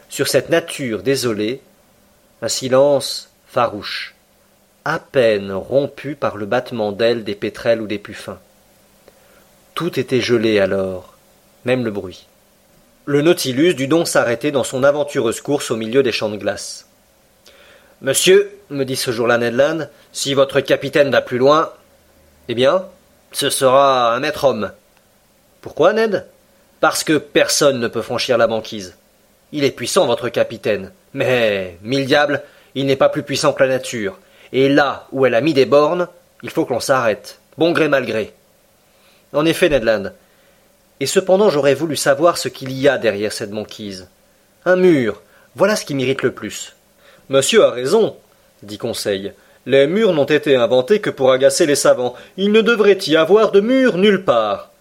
sur 0.09 0.27
cette 0.27 0.49
nature 0.49 1.01
désolée, 1.01 1.59
un 2.43 2.47
silence 2.47 3.31
farouche, 3.47 4.13
à 4.85 4.99
peine 4.99 5.51
rompu 5.51 6.15
par 6.15 6.37
le 6.37 6.45
battement 6.45 6.91
d'ailes 6.91 7.23
des 7.23 7.35
pétrels 7.35 7.81
ou 7.81 7.87
des 7.87 7.97
puffins. 7.97 8.39
Tout 9.73 9.99
était 9.99 10.21
gelé 10.21 10.59
alors, 10.59 11.15
même 11.65 11.83
le 11.83 11.91
bruit. 11.91 12.27
Le 13.05 13.23
Nautilus 13.23 13.73
dut 13.73 13.87
donc 13.87 14.07
s'arrêter 14.07 14.51
dans 14.51 14.63
son 14.63 14.83
aventureuse 14.83 15.41
course 15.41 15.71
au 15.71 15.75
milieu 15.75 16.03
des 16.03 16.11
champs 16.11 16.29
de 16.29 16.37
glace. 16.37 16.87
Monsieur, 18.01 18.51
me 18.69 18.83
dit 18.83 18.95
ce 18.95 19.11
jour-là 19.11 19.39
Ned 19.39 19.55
Land, 19.55 19.87
si 20.11 20.35
votre 20.35 20.59
capitaine 20.59 21.09
va 21.09 21.21
plus 21.21 21.39
loin, 21.39 21.71
eh 22.47 22.53
bien, 22.53 22.85
ce 23.31 23.49
sera 23.49 24.13
un 24.13 24.19
maître 24.19 24.43
homme. 24.43 24.71
Pourquoi, 25.61 25.93
Ned? 25.93 26.25
Parce 26.79 27.03
que 27.03 27.17
personne 27.17 27.79
ne 27.79 27.87
peut 27.87 28.01
franchir 28.01 28.37
la 28.37 28.47
banquise. 28.47 28.95
Il 29.51 29.63
est 29.63 29.71
puissant, 29.71 30.05
votre 30.07 30.29
capitaine. 30.29 30.91
Mais, 31.13 31.77
mille 31.81 32.05
diables, 32.05 32.41
il 32.75 32.85
n'est 32.85 32.95
pas 32.95 33.09
plus 33.09 33.23
puissant 33.23 33.53
que 33.53 33.63
la 33.63 33.69
nature. 33.69 34.17
Et 34.53 34.69
là 34.69 35.07
où 35.11 35.25
elle 35.25 35.35
a 35.35 35.41
mis 35.41 35.53
des 35.53 35.65
bornes, 35.65 36.07
il 36.43 36.49
faut 36.49 36.65
qu'on 36.65 36.79
s'arrête, 36.79 37.39
bon 37.57 37.71
gré 37.71 37.87
mal 37.87 38.05
gré. 38.05 38.33
En 39.33 39.45
effet, 39.45 39.69
Ned 39.69 39.83
Land. 39.83 40.11
Et 40.99 41.05
cependant, 41.05 41.49
j'aurais 41.49 41.73
voulu 41.73 41.95
savoir 41.95 42.37
ce 42.37 42.49
qu'il 42.49 42.71
y 42.71 42.87
a 42.87 42.97
derrière 42.97 43.33
cette 43.33 43.51
banquise. 43.51 44.07
Un 44.65 44.75
mur, 44.75 45.21
voilà 45.55 45.75
ce 45.75 45.85
qui 45.85 45.95
m'irrite 45.95 46.21
le 46.21 46.31
plus. 46.31 46.75
Monsieur 47.29 47.63
a 47.63 47.71
raison, 47.71 48.17
dit 48.63 48.77
Conseil. 48.77 49.33
Les 49.65 49.85
murs 49.85 50.13
n'ont 50.13 50.25
été 50.25 50.55
inventés 50.55 51.01
que 51.01 51.09
pour 51.09 51.31
agacer 51.31 51.65
les 51.65 51.75
savants. 51.75 52.15
Il 52.37 52.51
ne 52.51 52.61
devrait 52.61 52.97
y 53.05 53.15
avoir 53.15 53.51
de 53.51 53.59
murs 53.59 53.97
nulle 53.97 54.25
part. 54.25 54.71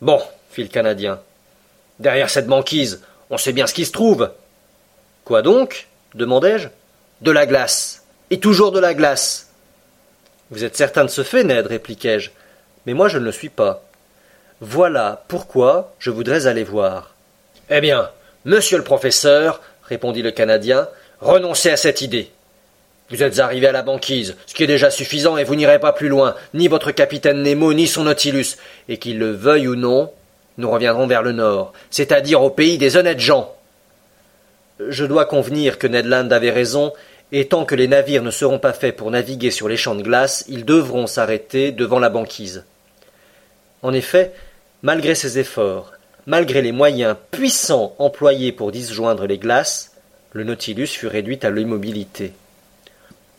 Bon, 0.00 0.20
fit 0.50 0.62
le 0.62 0.68
Canadien. 0.68 1.20
Derrière 1.98 2.30
cette 2.30 2.46
banquise, 2.46 3.02
on 3.30 3.38
sait 3.38 3.52
bien 3.52 3.66
ce 3.66 3.74
qui 3.74 3.84
se 3.84 3.92
trouve. 3.92 4.30
Quoi 5.24 5.42
donc 5.42 5.88
demandai-je? 6.14 6.68
De 7.22 7.30
la 7.30 7.46
glace. 7.46 8.04
Et 8.30 8.38
toujours 8.38 8.72
de 8.72 8.78
la 8.78 8.94
glace. 8.94 9.48
Vous 10.50 10.64
êtes 10.64 10.76
certain 10.76 11.04
de 11.04 11.10
ce 11.10 11.22
fait, 11.22 11.44
Ned, 11.44 11.66
répliquai-je. 11.66 12.30
Mais 12.86 12.94
moi 12.94 13.08
je 13.08 13.18
ne 13.18 13.24
le 13.24 13.32
suis 13.32 13.48
pas. 13.48 13.82
Voilà 14.60 15.24
pourquoi 15.28 15.94
je 15.98 16.10
voudrais 16.10 16.46
aller 16.46 16.64
voir. 16.64 17.14
Eh 17.68 17.80
bien, 17.80 18.10
monsieur 18.44 18.78
le 18.78 18.84
professeur, 18.84 19.60
répondit 19.82 20.22
le 20.22 20.30
Canadien, 20.30 20.88
renoncez 21.20 21.70
à 21.70 21.76
cette 21.76 22.00
idée. 22.00 22.30
Vous 23.08 23.22
êtes 23.22 23.38
arrivé 23.38 23.68
à 23.68 23.72
la 23.72 23.82
banquise, 23.82 24.36
ce 24.46 24.54
qui 24.54 24.64
est 24.64 24.66
déjà 24.66 24.90
suffisant, 24.90 25.36
et 25.36 25.44
vous 25.44 25.54
n'irez 25.54 25.78
pas 25.78 25.92
plus 25.92 26.08
loin, 26.08 26.34
ni 26.54 26.66
votre 26.66 26.90
capitaine 26.90 27.42
Nemo, 27.42 27.72
ni 27.72 27.86
son 27.86 28.04
Nautilus, 28.04 28.56
et 28.88 28.98
qu'il 28.98 29.18
le 29.18 29.30
veuille 29.30 29.68
ou 29.68 29.76
non, 29.76 30.10
nous 30.58 30.70
reviendrons 30.70 31.06
vers 31.06 31.22
le 31.22 31.32
nord, 31.32 31.72
c'est-à-dire 31.90 32.42
au 32.42 32.50
pays 32.50 32.78
des 32.78 32.96
honnêtes 32.96 33.20
gens. 33.20 33.54
Je 34.88 35.04
dois 35.04 35.24
convenir 35.24 35.78
que 35.78 35.86
Ned 35.86 36.06
Land 36.06 36.30
avait 36.32 36.50
raison, 36.50 36.92
et 37.30 37.46
tant 37.46 37.64
que 37.64 37.76
les 37.76 37.86
navires 37.86 38.22
ne 38.24 38.30
seront 38.32 38.58
pas 38.58 38.72
faits 38.72 38.96
pour 38.96 39.10
naviguer 39.10 39.52
sur 39.52 39.68
les 39.68 39.76
champs 39.76 39.94
de 39.94 40.02
glace, 40.02 40.44
ils 40.48 40.64
devront 40.64 41.06
s'arrêter 41.06 41.70
devant 41.70 42.00
la 42.00 42.08
banquise. 42.08 42.64
En 43.82 43.92
effet, 43.92 44.32
malgré 44.82 45.14
ces 45.14 45.38
efforts, 45.38 45.92
malgré 46.26 46.60
les 46.60 46.72
moyens 46.72 47.16
puissants 47.30 47.94
employés 47.98 48.50
pour 48.50 48.72
disjoindre 48.72 49.26
les 49.26 49.38
glaces, 49.38 49.92
le 50.32 50.42
Nautilus 50.42 50.88
fut 50.88 51.06
réduit 51.06 51.38
à 51.42 51.50
l'immobilité. 51.50 52.32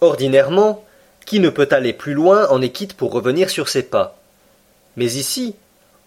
Ordinairement, 0.01 0.83
qui 1.25 1.39
ne 1.39 1.49
peut 1.49 1.67
aller 1.71 1.93
plus 1.93 2.13
loin 2.13 2.47
en 2.49 2.61
est 2.61 2.69
quitte 2.69 2.93
pour 2.93 3.11
revenir 3.11 3.49
sur 3.49 3.67
ses 3.67 3.83
pas. 3.83 4.17
Mais 4.95 5.13
ici, 5.13 5.55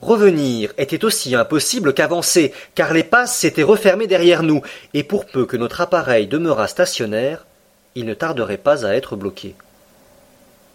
revenir 0.01 0.73
était 0.79 1.05
aussi 1.05 1.35
impossible 1.35 1.93
qu'avancer, 1.93 2.53
car 2.75 2.93
les 2.93 3.05
passes 3.05 3.37
s'étaient 3.37 3.63
refermées 3.63 4.07
derrière 4.07 4.43
nous, 4.43 4.63
et 4.95 5.05
pour 5.05 5.27
peu 5.27 5.45
que 5.45 5.57
notre 5.57 5.81
appareil 5.81 6.27
demeurât 6.27 6.69
stationnaire, 6.69 7.47
il 7.95 8.07
ne 8.07 8.15
tarderait 8.15 8.57
pas 8.57 8.87
à 8.87 8.95
être 8.95 9.17
bloqué. 9.17 9.55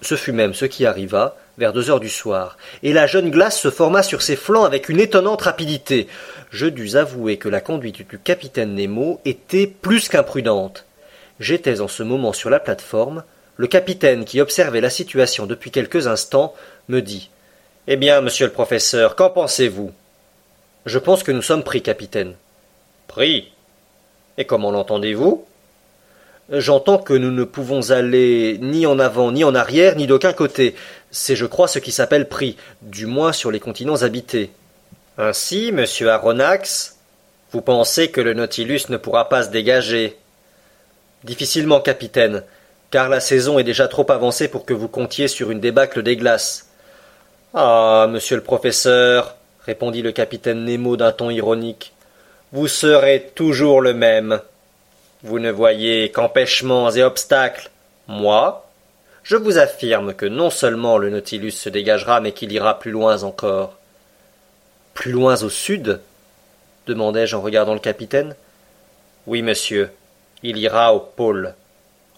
Ce 0.01 0.15
fut 0.15 0.33
même 0.33 0.53
ce 0.53 0.65
qui 0.65 0.85
arriva 0.85 1.35
vers 1.57 1.73
deux 1.73 1.89
heures 1.89 1.99
du 1.99 2.09
soir, 2.09 2.57
et 2.83 2.93
la 2.93 3.07
jeune 3.07 3.31
glace 3.31 3.59
se 3.59 3.71
forma 3.71 4.03
sur 4.03 4.21
ses 4.21 4.35
flancs 4.35 4.65
avec 4.65 4.89
une 4.89 4.99
étonnante 4.99 5.43
rapidité. 5.43 6.07
Je 6.51 6.67
dus 6.67 6.97
avouer 6.97 7.37
que 7.37 7.49
la 7.49 7.61
conduite 7.61 8.07
du 8.07 8.19
capitaine 8.19 8.75
Nemo 8.75 9.21
était 9.25 9.67
plus 9.67 10.09
qu'imprudente. 10.09 10.85
J'étais 11.39 11.81
en 11.81 11.87
ce 11.87 12.03
moment 12.03 12.33
sur 12.33 12.49
la 12.49 12.59
plateforme. 12.59 13.23
Le 13.57 13.67
capitaine, 13.67 14.25
qui 14.25 14.41
observait 14.41 14.81
la 14.81 14.89
situation 14.89 15.45
depuis 15.45 15.71
quelques 15.71 16.07
instants, 16.07 16.53
me 16.89 17.01
dit 17.01 17.29
Eh 17.87 17.95
bien, 17.95 18.21
monsieur 18.21 18.45
le 18.45 18.51
professeur, 18.51 19.15
qu'en 19.15 19.29
pensez-vous? 19.29 19.91
Je 20.85 20.99
pense 20.99 21.23
que 21.23 21.31
nous 21.31 21.41
sommes 21.41 21.63
pris, 21.63 21.81
capitaine. 21.81 22.35
Pris? 23.07 23.51
Et 24.37 24.45
comment 24.45 24.71
l'entendez-vous? 24.71 25.45
J'entends 26.51 26.99
que 26.99 27.13
nous 27.13 27.31
ne 27.31 27.43
pouvons 27.43 27.89
aller 27.89 28.59
ni 28.61 28.85
en 28.85 28.99
avant, 28.99 29.31
ni 29.31 29.43
en 29.43 29.55
arrière, 29.55 29.95
ni 29.95 30.05
d'aucun 30.05 30.33
côté. 30.33 30.75
C'est, 31.09 31.35
je 31.35 31.45
crois, 31.45 31.67
ce 31.67 31.79
qui 31.79 31.91
s'appelle 31.91 32.29
pris, 32.29 32.55
du 32.81 33.07
moins 33.07 33.31
sur 33.33 33.49
les 33.49 33.59
continents 33.59 34.03
habités. 34.03 34.51
Ainsi, 35.17 35.71
monsieur 35.71 36.11
Aronnax, 36.11 36.97
vous 37.51 37.61
pensez 37.61 38.11
que 38.11 38.21
le 38.21 38.33
Nautilus 38.33 38.81
ne 38.89 38.97
pourra 38.97 39.27
pas 39.27 39.43
se 39.43 39.49
dégager 39.49 40.17
Difficilement, 41.25 41.79
capitaine, 41.79 42.43
car 42.91 43.09
la 43.09 43.19
saison 43.19 43.57
est 43.57 43.63
déjà 43.63 43.87
trop 43.87 44.09
avancée 44.11 44.47
pour 44.47 44.63
que 44.63 44.75
vous 44.75 44.87
comptiez 44.87 45.27
sur 45.27 45.49
une 45.49 45.59
débâcle 45.59 46.03
des 46.03 46.15
glaces. 46.15 46.69
Ah, 47.55 48.05
monsieur 48.07 48.35
le 48.35 48.43
professeur, 48.43 49.35
répondit 49.65 50.03
le 50.03 50.11
capitaine 50.11 50.65
Nemo 50.65 50.97
d'un 50.97 51.11
ton 51.11 51.31
ironique, 51.31 51.93
vous 52.51 52.67
serez 52.67 53.31
toujours 53.33 53.81
le 53.81 53.95
même. 53.95 54.39
Vous 55.23 55.39
ne 55.39 55.49
voyez 55.49 56.11
qu'empêchements 56.11 56.91
et 56.91 57.01
obstacles. 57.01 57.71
Moi, 58.07 58.69
je 59.23 59.35
vous 59.35 59.57
affirme 59.57 60.13
que 60.13 60.27
non 60.27 60.51
seulement 60.51 60.99
le 60.99 61.09
Nautilus 61.09 61.51
se 61.51 61.69
dégagera, 61.69 62.21
mais 62.21 62.33
qu'il 62.33 62.51
ira 62.51 62.77
plus 62.77 62.91
loin 62.91 63.23
encore. 63.23 63.79
Plus 64.93 65.11
loin 65.11 65.41
au 65.41 65.49
sud? 65.49 65.99
demandai-je 66.85 67.35
en 67.35 67.41
regardant 67.41 67.73
le 67.73 67.79
capitaine. 67.79 68.35
Oui, 69.25 69.41
monsieur, 69.41 69.89
il 70.45 70.57
ira 70.57 70.93
au 70.93 70.99
pôle. 70.99 71.53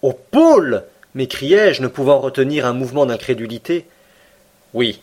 Au 0.02 0.12
pôle? 0.12 0.84
m'écriai-je, 1.14 1.82
ne 1.82 1.88
pouvant 1.88 2.20
retenir 2.20 2.66
un 2.66 2.72
mouvement 2.72 3.06
d'incrédulité. 3.06 3.86
Oui, 4.74 5.00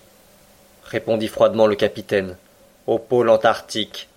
répondit 0.86 1.28
froidement 1.28 1.68
le 1.68 1.76
capitaine, 1.76 2.38
au 2.88 3.00
pôle 3.00 3.30
antarctique, 3.30 4.08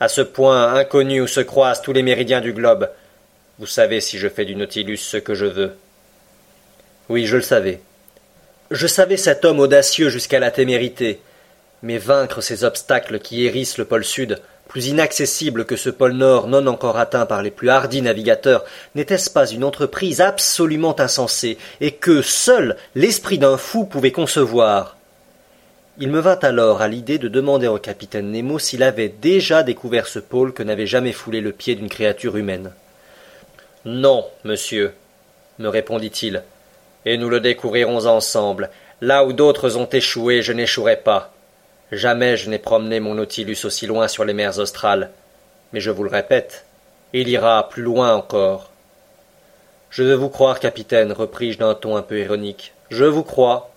à 0.00 0.08
ce 0.08 0.20
point 0.20 0.74
inconnu 0.74 1.20
où 1.20 1.26
se 1.26 1.40
croisent 1.40 1.82
tous 1.82 1.92
les 1.92 2.02
méridiens 2.02 2.40
du 2.40 2.52
globe. 2.52 2.90
Vous 3.58 3.66
savez 3.66 4.00
si 4.00 4.18
je 4.18 4.28
fais 4.28 4.44
du 4.44 4.54
Nautilus 4.54 4.98
ce 4.98 5.16
que 5.16 5.34
je 5.34 5.46
veux. 5.46 5.76
Oui, 7.08 7.26
je 7.26 7.36
le 7.36 7.42
savais. 7.42 7.80
Je 8.70 8.86
savais 8.86 9.16
cet 9.16 9.44
homme 9.44 9.60
audacieux 9.60 10.10
jusqu'à 10.10 10.40
la 10.40 10.50
témérité, 10.50 11.20
mais 11.82 11.98
vaincre 11.98 12.40
ces 12.40 12.64
obstacles 12.64 13.20
qui 13.20 13.46
hérissent 13.46 13.78
le 13.78 13.84
pôle 13.84 14.04
sud, 14.04 14.42
plus 14.68 14.88
inaccessible 14.88 15.64
que 15.64 15.76
ce 15.76 15.90
pôle 15.90 16.12
Nord 16.12 16.48
non 16.48 16.66
encore 16.66 16.98
atteint 16.98 17.26
par 17.26 17.42
les 17.42 17.50
plus 17.50 17.68
hardis 17.68 18.02
navigateurs, 18.02 18.64
n'était-ce 18.94 19.30
pas 19.30 19.46
une 19.46 19.64
entreprise 19.64 20.20
absolument 20.20 20.98
insensée, 21.00 21.58
et 21.80 21.92
que 21.92 22.22
seul 22.22 22.76
l'esprit 22.94 23.38
d'un 23.38 23.56
fou 23.56 23.84
pouvait 23.84 24.12
concevoir? 24.12 24.96
Il 25.98 26.10
me 26.10 26.20
vint 26.20 26.38
alors 26.42 26.82
à 26.82 26.88
l'idée 26.88 27.18
de 27.18 27.28
demander 27.28 27.68
au 27.68 27.78
capitaine 27.78 28.30
Nemo 28.30 28.58
s'il 28.58 28.82
avait 28.82 29.08
déjà 29.08 29.62
découvert 29.62 30.06
ce 30.06 30.18
pôle 30.18 30.52
que 30.52 30.62
n'avait 30.62 30.86
jamais 30.86 31.12
foulé 31.12 31.40
le 31.40 31.52
pied 31.52 31.74
d'une 31.74 31.88
créature 31.88 32.36
humaine. 32.36 32.72
Non, 33.86 34.26
monsieur, 34.44 34.92
me 35.58 35.68
répondit-il, 35.68 36.42
et 37.06 37.16
nous 37.16 37.30
le 37.30 37.40
découvrirons 37.40 38.04
ensemble. 38.06 38.68
Là 39.00 39.24
où 39.24 39.32
d'autres 39.32 39.76
ont 39.76 39.88
échoué, 39.88 40.42
je 40.42 40.52
n'échouerai 40.52 40.96
pas. 40.96 41.32
Jamais 41.92 42.36
je 42.36 42.50
n'ai 42.50 42.58
promené 42.58 42.98
mon 43.00 43.14
Nautilus 43.14 43.64
aussi 43.64 43.86
loin 43.86 44.08
sur 44.08 44.24
les 44.24 44.32
mers 44.32 44.58
australes. 44.58 45.10
Mais 45.72 45.80
je 45.80 45.90
vous 45.90 46.02
le 46.02 46.10
répète, 46.10 46.64
il 47.12 47.28
ira 47.28 47.68
plus 47.68 47.82
loin 47.82 48.14
encore. 48.14 48.70
Je 49.90 50.02
veux 50.02 50.14
vous 50.14 50.28
croire, 50.28 50.60
capitaine, 50.60 51.12
repris-je 51.12 51.58
d'un 51.58 51.74
ton 51.74 51.96
un 51.96 52.02
peu 52.02 52.20
ironique. 52.20 52.72
Je 52.90 53.04
vous 53.04 53.22
crois. 53.22 53.70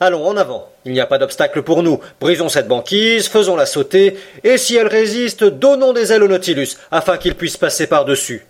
Allons, 0.00 0.26
en 0.26 0.36
avant. 0.36 0.70
Il 0.86 0.92
n'y 0.92 1.00
a 1.00 1.06
pas 1.06 1.18
d'obstacle 1.18 1.62
pour 1.62 1.82
nous. 1.82 2.00
Brisons 2.20 2.48
cette 2.48 2.68
banquise, 2.68 3.28
faisons-la 3.28 3.66
sauter, 3.66 4.18
et 4.44 4.56
si 4.56 4.76
elle 4.76 4.88
résiste, 4.88 5.44
donnons 5.44 5.92
des 5.92 6.12
ailes 6.12 6.22
au 6.22 6.28
Nautilus, 6.28 6.78
afin 6.90 7.18
qu'il 7.18 7.34
puisse 7.34 7.58
passer 7.58 7.86
par-dessus. 7.86 8.46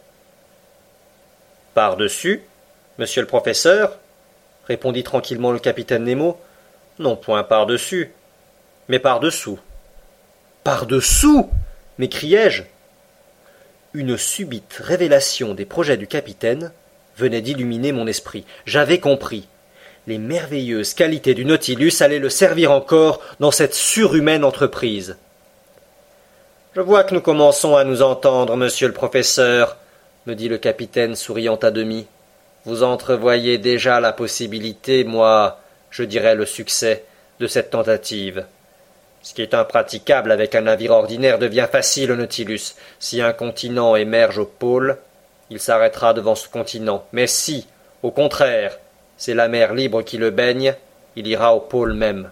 Par-dessus, 1.74 2.42
monsieur 2.98 3.20
le 3.20 3.26
professeur 3.26 3.98
répondit 4.66 5.02
tranquillement 5.02 5.50
le 5.50 5.58
capitaine 5.58 6.04
Nemo. 6.04 6.40
Non 7.00 7.16
point 7.16 7.42
par-dessus 7.42 8.12
mais 8.90 8.98
par-dessous. 8.98 9.58
Par-dessous 10.64 11.48
m'écriai-je. 11.98 12.64
Une 13.94 14.18
subite 14.18 14.78
révélation 14.80 15.54
des 15.54 15.64
projets 15.64 15.96
du 15.96 16.08
capitaine 16.08 16.72
venait 17.16 17.40
d'illuminer 17.40 17.92
mon 17.92 18.06
esprit. 18.06 18.44
J'avais 18.66 18.98
compris. 18.98 19.46
les 20.06 20.18
merveilleuses 20.18 20.94
qualités 20.94 21.34
du 21.34 21.44
Nautilus 21.44 22.00
allaient 22.00 22.18
le 22.18 22.30
servir 22.30 22.72
encore 22.72 23.20
dans 23.38 23.50
cette 23.52 23.74
surhumaine 23.74 24.44
entreprise. 24.44 25.16
Je 26.74 26.80
vois 26.80 27.04
que 27.04 27.14
nous 27.14 27.20
commençons 27.20 27.76
à 27.76 27.84
nous 27.84 28.02
entendre, 28.02 28.56
monsieur 28.56 28.88
le 28.88 28.94
professeur, 28.94 29.76
me 30.26 30.34
dit 30.34 30.48
le 30.48 30.58
capitaine 30.58 31.14
souriant 31.14 31.56
à 31.56 31.70
demi. 31.70 32.06
Vous 32.64 32.82
entrevoyez 32.82 33.58
déjà 33.58 34.00
la 34.00 34.12
possibilité, 34.12 35.04
moi, 35.04 35.60
je 35.90 36.02
dirais 36.02 36.34
le 36.34 36.46
succès, 36.46 37.04
de 37.38 37.46
cette 37.46 37.70
tentative. 37.70 38.46
Ce 39.22 39.34
qui 39.34 39.42
est 39.42 39.54
impraticable 39.54 40.32
avec 40.32 40.54
un 40.54 40.62
navire 40.62 40.92
ordinaire 40.92 41.38
devient 41.38 41.68
facile 41.70 42.12
au 42.12 42.16
Nautilus. 42.16 42.74
Si 42.98 43.20
un 43.20 43.32
continent 43.32 43.96
émerge 43.96 44.38
au 44.38 44.46
pôle, 44.46 44.96
il 45.50 45.60
s'arrêtera 45.60 46.14
devant 46.14 46.34
ce 46.34 46.48
continent. 46.48 47.04
Mais 47.12 47.26
si, 47.26 47.66
au 48.02 48.10
contraire, 48.10 48.78
c'est 49.16 49.34
la 49.34 49.48
mer 49.48 49.74
libre 49.74 50.02
qui 50.02 50.16
le 50.16 50.30
baigne, 50.30 50.74
il 51.16 51.26
ira 51.26 51.54
au 51.54 51.60
pôle 51.60 51.92
même. 51.92 52.30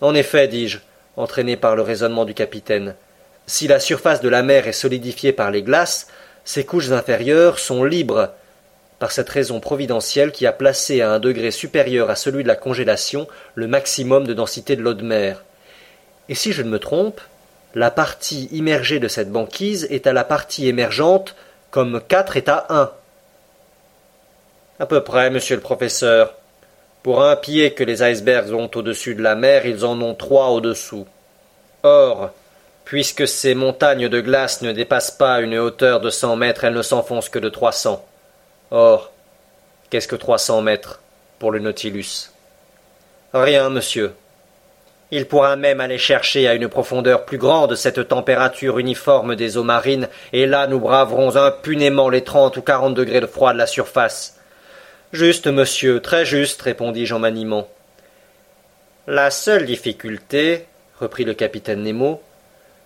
En 0.00 0.14
effet, 0.14 0.48
dis-je, 0.48 0.78
entraîné 1.16 1.56
par 1.56 1.76
le 1.76 1.82
raisonnement 1.82 2.24
du 2.24 2.34
capitaine, 2.34 2.96
si 3.46 3.68
la 3.68 3.78
surface 3.78 4.20
de 4.20 4.28
la 4.28 4.42
mer 4.42 4.66
est 4.66 4.72
solidifiée 4.72 5.32
par 5.32 5.52
les 5.52 5.62
glaces, 5.62 6.08
ses 6.44 6.64
couches 6.64 6.90
inférieures 6.90 7.58
sont 7.60 7.84
libres, 7.84 8.30
par 8.98 9.12
cette 9.12 9.28
raison 9.28 9.60
providentielle 9.60 10.32
qui 10.32 10.46
a 10.46 10.52
placé 10.52 11.02
à 11.02 11.10
un 11.12 11.18
degré 11.18 11.50
supérieur 11.50 12.10
à 12.10 12.16
celui 12.16 12.42
de 12.42 12.48
la 12.48 12.56
congélation 12.56 13.28
le 13.54 13.66
maximum 13.66 14.26
de 14.26 14.34
densité 14.34 14.76
de 14.76 14.82
l'eau 14.82 14.94
de 14.94 15.04
mer. 15.04 15.42
Et 16.28 16.34
si 16.34 16.52
je 16.52 16.62
ne 16.62 16.70
me 16.70 16.78
trompe, 16.78 17.20
la 17.74 17.90
partie 17.90 18.48
immergée 18.52 18.98
de 18.98 19.08
cette 19.08 19.30
banquise 19.30 19.86
est 19.90 20.06
à 20.06 20.12
la 20.12 20.24
partie 20.24 20.66
émergente 20.66 21.34
comme 21.70 22.00
quatre 22.00 22.36
est 22.36 22.48
à 22.48 22.66
un. 22.70 22.90
À 24.78 24.86
peu 24.86 25.02
près, 25.02 25.30
monsieur 25.30 25.56
le 25.56 25.62
professeur. 25.62 26.34
Pour 27.02 27.22
un 27.22 27.36
pied 27.36 27.72
que 27.72 27.84
les 27.84 28.02
icebergs 28.02 28.52
ont 28.52 28.70
au-dessus 28.74 29.14
de 29.14 29.22
la 29.22 29.34
mer, 29.34 29.66
ils 29.66 29.84
en 29.84 30.00
ont 30.00 30.14
trois 30.14 30.48
au-dessous. 30.48 31.06
Or, 31.82 32.30
puisque 32.84 33.28
ces 33.28 33.54
montagnes 33.54 34.08
de 34.08 34.20
glace 34.20 34.62
ne 34.62 34.72
dépassent 34.72 35.10
pas 35.10 35.40
une 35.40 35.58
hauteur 35.58 36.00
de 36.00 36.10
cent 36.10 36.34
mètres, 36.36 36.64
elles 36.64 36.74
ne 36.74 36.82
s'enfoncent 36.82 37.28
que 37.28 37.38
de 37.38 37.48
trois 37.48 37.72
cents. 37.72 38.04
Or, 38.70 39.12
qu'est-ce 39.90 40.08
que 40.08 40.16
trois 40.16 40.38
cents 40.38 40.62
mètres 40.62 41.00
pour 41.38 41.52
le 41.52 41.58
Nautilus? 41.58 42.30
Rien, 43.32 43.70
monsieur. 43.70 44.14
Il 45.12 45.26
pourra 45.26 45.54
même 45.54 45.80
aller 45.80 45.98
chercher 45.98 46.48
à 46.48 46.54
une 46.54 46.68
profondeur 46.68 47.24
plus 47.24 47.38
grande 47.38 47.76
cette 47.76 48.08
température 48.08 48.78
uniforme 48.78 49.36
des 49.36 49.56
eaux 49.56 49.62
marines, 49.62 50.08
et 50.32 50.46
là 50.46 50.66
nous 50.66 50.80
braverons 50.80 51.36
impunément 51.36 52.08
les 52.08 52.24
trente 52.24 52.56
ou 52.56 52.62
quarante 52.62 52.94
degrés 52.94 53.20
de 53.20 53.26
froid 53.26 53.52
de 53.52 53.58
la 53.58 53.68
surface. 53.68 54.40
Juste, 55.12 55.46
monsieur, 55.46 56.00
très 56.00 56.24
juste, 56.24 56.60
répondis-je 56.62 57.14
en. 57.14 57.68
La 59.06 59.30
seule 59.30 59.66
difficulté, 59.66 60.66
reprit 60.98 61.24
le 61.24 61.34
capitaine 61.34 61.84
Nemo, 61.84 62.20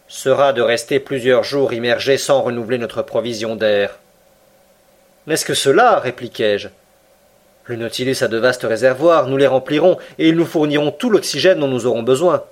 sera 0.06 0.52
de 0.52 0.60
rester 0.60 1.00
plusieurs 1.00 1.44
jours 1.44 1.72
immergés 1.72 2.18
sans 2.18 2.42
renouveler 2.42 2.76
notre 2.76 3.00
provision 3.00 3.56
d'air. 3.56 3.98
N'est-ce 5.30 5.44
que 5.44 5.54
cela 5.54 6.00
répliquai-je. 6.00 6.66
Le 7.66 7.76
Nautilus 7.76 8.16
a 8.22 8.26
de 8.26 8.36
vastes 8.36 8.64
réservoirs, 8.64 9.28
nous 9.28 9.36
les 9.36 9.46
remplirons, 9.46 9.96
et 10.18 10.28
ils 10.28 10.34
nous 10.34 10.44
fourniront 10.44 10.90
tout 10.90 11.08
l'oxygène 11.08 11.60
dont 11.60 11.68
nous 11.68 11.86
aurons 11.86 12.02
besoin. 12.02 12.42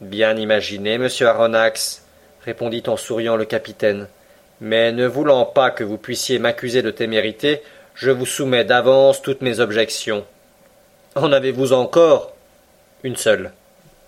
Bien 0.00 0.36
imaginé, 0.36 0.98
monsieur 0.98 1.26
Aronnax, 1.26 2.04
répondit 2.44 2.84
en 2.86 2.96
souriant 2.96 3.34
le 3.34 3.44
capitaine. 3.44 4.06
Mais 4.60 4.92
ne 4.92 5.08
voulant 5.08 5.46
pas 5.46 5.72
que 5.72 5.82
vous 5.82 5.98
puissiez 5.98 6.38
m'accuser 6.38 6.80
de 6.80 6.92
témérité, 6.92 7.60
je 7.96 8.12
vous 8.12 8.24
soumets 8.24 8.64
d'avance 8.64 9.20
toutes 9.20 9.42
mes 9.42 9.58
objections. 9.58 10.24
En 11.16 11.32
avez-vous 11.32 11.72
encore? 11.72 12.36
Une 13.02 13.16
seule. 13.16 13.50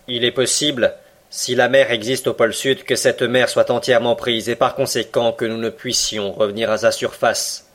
Il 0.06 0.24
est 0.24 0.30
possible, 0.30 0.94
si 1.30 1.54
la 1.54 1.68
mer 1.68 1.92
existe 1.92 2.26
au 2.26 2.34
pôle 2.34 2.52
sud, 2.52 2.82
que 2.82 2.96
cette 2.96 3.22
mer 3.22 3.48
soit 3.48 3.70
entièrement 3.70 4.16
prise, 4.16 4.48
et 4.48 4.56
par 4.56 4.74
conséquent 4.74 5.32
que 5.32 5.44
nous 5.44 5.58
ne 5.58 5.70
puissions 5.70 6.32
revenir 6.32 6.70
à 6.72 6.78
sa 6.78 6.90
surface. 6.90 7.68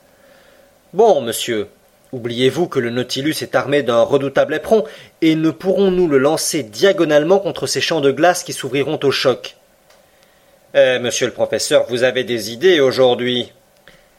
Bon, 0.92 1.22
monsieur, 1.22 1.68
oubliez-vous 2.12 2.68
que 2.68 2.78
le 2.78 2.90
Nautilus 2.90 3.36
est 3.40 3.54
armé 3.54 3.82
d'un 3.82 4.02
redoutable 4.02 4.54
éperon, 4.54 4.84
et 5.22 5.34
ne 5.34 5.50
pourrons-nous 5.50 6.06
le 6.06 6.18
lancer 6.18 6.62
diagonalement 6.62 7.38
contre 7.38 7.66
ces 7.66 7.80
champs 7.80 8.02
de 8.02 8.12
glace 8.12 8.44
qui 8.44 8.52
s'ouvriront 8.52 9.00
au 9.02 9.10
choc 9.10 9.56
Eh, 10.74 10.98
monsieur 10.98 11.26
le 11.26 11.32
professeur, 11.32 11.86
vous 11.88 12.04
avez 12.04 12.24
des 12.24 12.52
idées 12.52 12.80
aujourd'hui. 12.80 13.52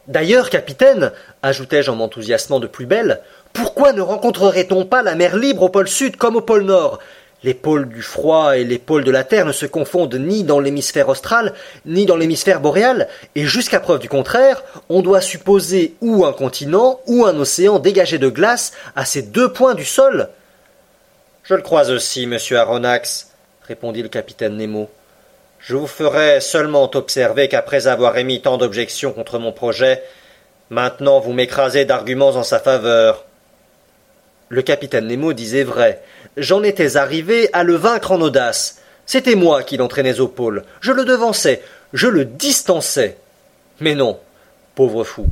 D'ailleurs, 0.08 0.50
capitaine, 0.50 1.12
ajoutai-je 1.44 1.92
en 1.92 1.96
m'enthousiasmant 1.96 2.60
de 2.60 2.68
plus 2.68 2.88
belle, 2.88 3.22
pourquoi 3.54 3.94
ne 3.94 4.02
rencontrerait-on 4.02 4.86
pas 4.86 5.04
la 5.04 5.14
mer 5.14 5.38
libre 5.38 5.64
au 5.64 5.70
pôle 5.70 5.88
sud 5.88 6.16
comme 6.16 6.38
au 6.38 6.42
pôle 6.42 6.64
nord? 6.64 7.00
Les 7.44 7.54
pôles 7.54 7.88
du 7.88 8.02
froid 8.02 8.58
et 8.58 8.64
les 8.64 8.80
pôles 8.80 9.04
de 9.04 9.12
la 9.12 9.24
Terre 9.24 9.46
ne 9.46 9.52
se 9.52 9.66
confondent 9.66 10.16
ni 10.16 10.44
dans 10.44 10.60
l'hémisphère 10.60 11.10
austral, 11.10 11.54
ni 11.86 12.06
dans 12.06 12.18
l'hémisphère 12.18 12.62
boréal, 12.62 13.08
et 13.36 13.46
jusqu'à 13.46 13.80
preuve 13.80 14.00
du 14.00 14.10
contraire, 14.10 14.64
on 14.90 15.02
doit 15.02 15.22
supposer 15.22 15.96
ou 16.02 16.26
un 16.26 16.34
continent 16.34 17.00
ou 17.06 17.26
un 17.26 17.38
océan 17.38 17.80
dégagé 17.80 18.18
de 18.18 18.30
glace 18.30 18.74
à 18.96 19.06
ces 19.06 19.22
deux 19.22 19.54
points 19.54 19.76
du 19.76 19.86
sol. 19.86 20.30
Je 21.44 21.54
le 21.54 21.62
crois 21.62 21.90
aussi, 21.92 22.26
monsieur 22.26 22.58
Aronnax, 22.58 23.32
répondit 23.68 24.02
le 24.02 24.10
capitaine 24.10 24.58
Nemo. 24.58 24.90
Je 25.60 25.76
vous 25.76 25.88
ferai 25.88 26.42
seulement 26.42 26.90
observer 26.94 27.48
qu'après 27.48 27.88
avoir 27.88 28.18
émis 28.18 28.42
tant 28.42 28.58
d'objections 28.58 29.12
contre 29.12 29.40
mon 29.40 29.52
projet, 29.52 30.04
maintenant 30.70 31.20
vous 31.20 31.34
m'écrasez 31.34 31.86
d'arguments 31.86 32.30
en 32.30 32.44
sa 32.44 32.60
faveur. 32.60 33.26
Le 34.50 34.62
capitaine 34.62 35.08
Nemo 35.08 35.34
disait 35.34 35.64
vrai. 35.64 36.02
J'en 36.38 36.62
étais 36.62 36.98
arrivé 36.98 37.50
à 37.52 37.64
le 37.64 37.74
vaincre 37.74 38.12
en 38.12 38.22
audace. 38.22 38.80
C'était 39.08 39.34
moi 39.34 39.64
qui 39.64 39.76
l'entraînais 39.76 40.20
au 40.20 40.28
pôle. 40.28 40.64
Je 40.82 40.92
le 40.92 41.04
devançais. 41.04 41.64
Je 41.94 42.08
le 42.08 42.26
distançais. 42.26 43.18
Mais 43.80 43.96
non, 43.96 44.20
pauvre 44.76 45.04
fou. 45.04 45.26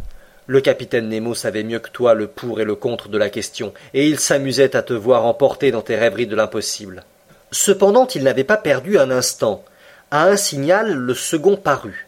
Le 0.48 0.62
capitaine 0.62 1.08
Nemo 1.08 1.36
savait 1.36 1.64
mieux 1.64 1.78
que 1.78 1.92
toi 1.92 2.16
le 2.16 2.26
pour 2.26 2.60
et 2.60 2.66
le 2.66 2.74
contre 2.74 3.10
de 3.10 3.20
la 3.20 3.30
question, 3.30 3.72
et 3.94 4.08
il 4.08 4.20
s'amusait 4.20 4.76
à 4.76 4.82
te 4.82 4.94
voir 4.94 5.26
emporter 5.26 5.70
dans 5.70 5.82
tes 5.82 5.96
rêveries 5.96 6.28
de 6.28 6.36
l'impossible. 6.36 7.04
Cependant, 7.52 8.08
il 8.16 8.24
n'avait 8.24 8.44
pas 8.44 8.58
perdu 8.58 8.98
un 8.98 9.12
instant. 9.12 9.64
À 10.10 10.26
un 10.26 10.38
signal, 10.38 10.94
le 10.94 11.14
second 11.14 11.56
parut. 11.56 12.05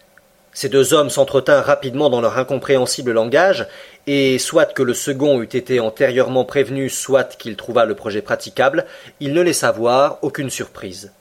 Ces 0.57 0.69
deux 0.69 0.95
hommes 0.95 1.11
s'entretinrent 1.11 1.65
rapidement 1.65 2.09
dans 2.09 2.19
leur 2.19 2.39
incompréhensible 2.39 3.11
langage, 3.11 3.67
et 4.07 4.39
soit 4.39 4.73
que 4.73 4.81
le 4.81 4.95
second 4.95 5.39
eût 5.39 5.43
été 5.43 5.79
antérieurement 5.79 6.45
prévenu, 6.45 6.89
soit 6.89 7.37
qu'il 7.37 7.55
trouva 7.55 7.85
le 7.85 7.93
projet 7.93 8.23
praticable, 8.23 8.87
il 9.19 9.33
ne 9.33 9.43
laissa 9.43 9.71
voir 9.71 10.17
aucune 10.23 10.49
surprise. 10.49 11.11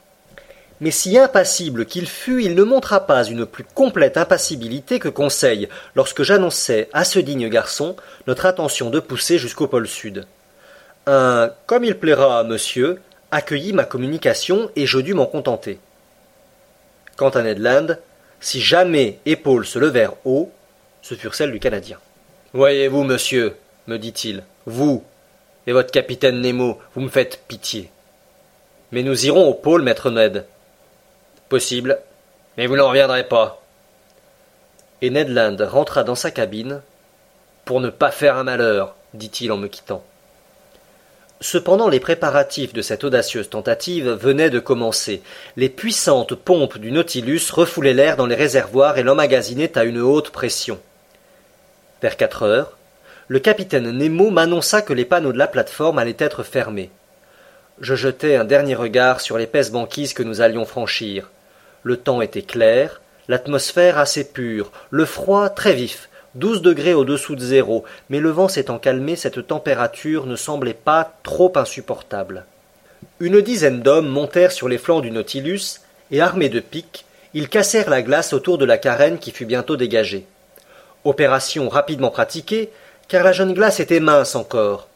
Mais 0.81 0.89
si 0.89 1.19
impassible 1.19 1.85
qu'il 1.85 2.07
fût, 2.07 2.41
il 2.41 2.55
ne 2.55 2.63
montra 2.63 3.01
pas 3.01 3.25
une 3.25 3.45
plus 3.45 3.63
complète 3.63 4.17
impassibilité 4.17 4.97
que 4.97 5.07
Conseil 5.07 5.69
lorsque 5.93 6.23
j'annonçai 6.23 6.89
à 6.91 7.03
ce 7.03 7.19
digne 7.19 7.47
garçon 7.47 7.95
notre 8.25 8.47
intention 8.47 8.89
de 8.89 8.99
pousser 8.99 9.37
jusqu'au 9.37 9.67
pôle 9.67 9.87
sud. 9.87 10.25
Un 11.05 11.51
comme 11.67 11.83
il 11.83 11.99
plaira 11.99 12.43
monsieur 12.43 12.99
accueillit 13.29 13.73
ma 13.73 13.85
communication 13.85 14.71
et 14.75 14.87
je 14.87 14.97
dus 14.97 15.13
m'en 15.13 15.27
contenter. 15.27 15.77
Quant 17.17 17.29
à 17.29 17.43
Ned 17.43 17.59
Land, 17.59 17.97
si 18.39 18.61
jamais 18.61 19.19
épaules 19.25 19.65
se 19.65 19.79
levèrent 19.79 20.13
haut, 20.25 20.51
ce 21.01 21.15
furent 21.15 21.35
celles 21.35 21.51
du 21.51 21.59
Canadien. 21.59 21.99
Voyez-vous, 22.53 23.03
monsieur, 23.03 23.55
me 23.87 23.97
dit-il, 23.97 24.43
vous 24.65 25.03
et 25.67 25.73
votre 25.73 25.91
capitaine 25.91 26.39
Nemo, 26.39 26.79
vous 26.95 27.01
me 27.01 27.09
faites 27.09 27.43
pitié. 27.47 27.91
Mais 28.91 29.03
nous 29.03 29.25
irons 29.25 29.47
au 29.47 29.53
pôle, 29.53 29.81
maître 29.81 30.09
Ned. 30.09 30.45
Possible, 31.49 31.99
mais 32.57 32.67
vous 32.67 32.77
n'en 32.77 32.87
reviendrez 32.87 33.27
pas. 33.27 33.61
Et 35.01 35.09
Ned 35.09 35.29
Land 35.29 35.57
rentra 35.59 36.03
dans 36.03 36.15
sa 36.15 36.31
cabine. 36.31 36.81
Pour 37.65 37.81
ne 37.81 37.89
pas 37.89 38.11
faire 38.11 38.37
un 38.37 38.45
malheur, 38.45 38.95
dit-il 39.13 39.51
en 39.51 39.57
me 39.57 39.67
quittant. 39.67 40.03
Cependant 41.39 41.87
les 41.87 41.99
préparatifs 41.99 42.73
de 42.73 42.81
cette 42.81 43.03
audacieuse 43.03 43.49
tentative 43.49 44.09
venaient 44.09 44.49
de 44.49 44.59
commencer. 44.59 45.21
Les 45.55 45.69
puissantes 45.69 46.33
pompes 46.33 46.79
du 46.79 46.91
Nautilus 46.91 47.51
refoulaient 47.51 47.93
l'air 47.93 48.17
dans 48.17 48.25
les 48.25 48.35
réservoirs 48.35 48.97
et 48.97 49.03
l'emmagasinaient 49.03 49.77
à 49.77 49.83
une 49.83 49.99
haute 49.99 50.31
pression. 50.31 50.79
Vers 52.01 52.17
quatre 52.17 52.41
heures, 52.43 52.77
le 53.27 53.39
capitaine 53.39 53.91
Nemo 53.91 54.31
m'annonça 54.31 54.81
que 54.81 54.93
les 54.93 55.05
panneaux 55.05 55.33
de 55.33 55.37
la 55.37 55.47
plateforme 55.47 55.99
allaient 55.99 56.15
être 56.17 56.41
fermés. 56.41 56.89
Je 57.81 57.93
jetai 57.93 58.35
un 58.35 58.45
dernier 58.45 58.73
regard 58.73 59.21
sur 59.21 59.37
l'épaisse 59.37 59.71
banquise 59.71 60.13
que 60.13 60.23
nous 60.23 60.41
allions 60.41 60.65
franchir. 60.65 61.29
Le 61.83 61.97
temps 61.97 62.21
était 62.21 62.41
clair, 62.41 63.01
l'atmosphère 63.27 63.99
assez 63.99 64.23
pure, 64.23 64.71
le 64.89 65.05
froid 65.05 65.49
très 65.49 65.73
vif, 65.73 66.09
douze 66.37 66.61
degrés 66.61 66.93
au-dessous 66.93 67.35
de 67.35 67.41
zéro, 67.41 67.83
mais 68.09 68.19
le 68.19 68.29
vent 68.29 68.47
s'étant 68.47 68.79
calmé, 68.79 69.15
cette 69.15 69.47
température 69.47 70.25
ne 70.25 70.35
semblait 70.35 70.73
pas 70.73 71.13
trop 71.23 71.51
insupportable. 71.55 72.45
Une 73.19 73.41
dizaine 73.41 73.81
d'hommes 73.81 74.07
montèrent 74.07 74.51
sur 74.51 74.69
les 74.69 74.77
flancs 74.77 75.01
du 75.01 75.11
Nautilus, 75.11 75.79
et 76.11 76.21
armés 76.21 76.49
de 76.49 76.59
pics, 76.59 77.05
ils 77.33 77.49
cassèrent 77.49 77.89
la 77.89 78.01
glace 78.01 78.33
autour 78.33 78.57
de 78.57 78.65
la 78.65 78.77
carène 78.77 79.17
qui 79.17 79.31
fut 79.31 79.45
bientôt 79.45 79.75
dégagée. 79.75 80.25
Opération 81.03 81.69
rapidement 81.69 82.11
pratiquée, 82.11 82.69
car 83.07 83.23
la 83.23 83.31
jeune 83.31 83.53
glace 83.53 83.79
était 83.79 83.99
mince 83.99 84.35
encore. 84.35 84.87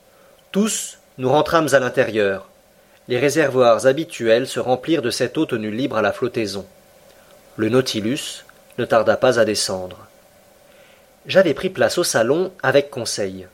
Tous, 0.52 1.00
nous 1.18 1.30
rentrâmes 1.30 1.70
à 1.74 1.80
l'intérieur. 1.80 2.48
Les 3.08 3.18
réservoirs 3.18 3.86
habituels 3.86 4.48
se 4.48 4.60
remplirent 4.60 5.02
de 5.02 5.10
cette 5.10 5.38
eau 5.38 5.46
tenue 5.46 5.72
libre 5.72 5.98
à 5.98 6.02
la 6.02 6.14
flottaison. 6.14 6.66
Le 7.58 7.70
Nautilus 7.70 8.46
ne 8.78 8.86
tarda 8.86 9.18
pas 9.18 9.40
à 9.40 9.46
descendre. 9.46 10.08
J'avais 11.28 11.54
pris 11.54 11.70
place 11.70 12.00
au 12.00 12.04
salon 12.04 12.52
avec 12.64 12.90
conseil. 12.90 13.48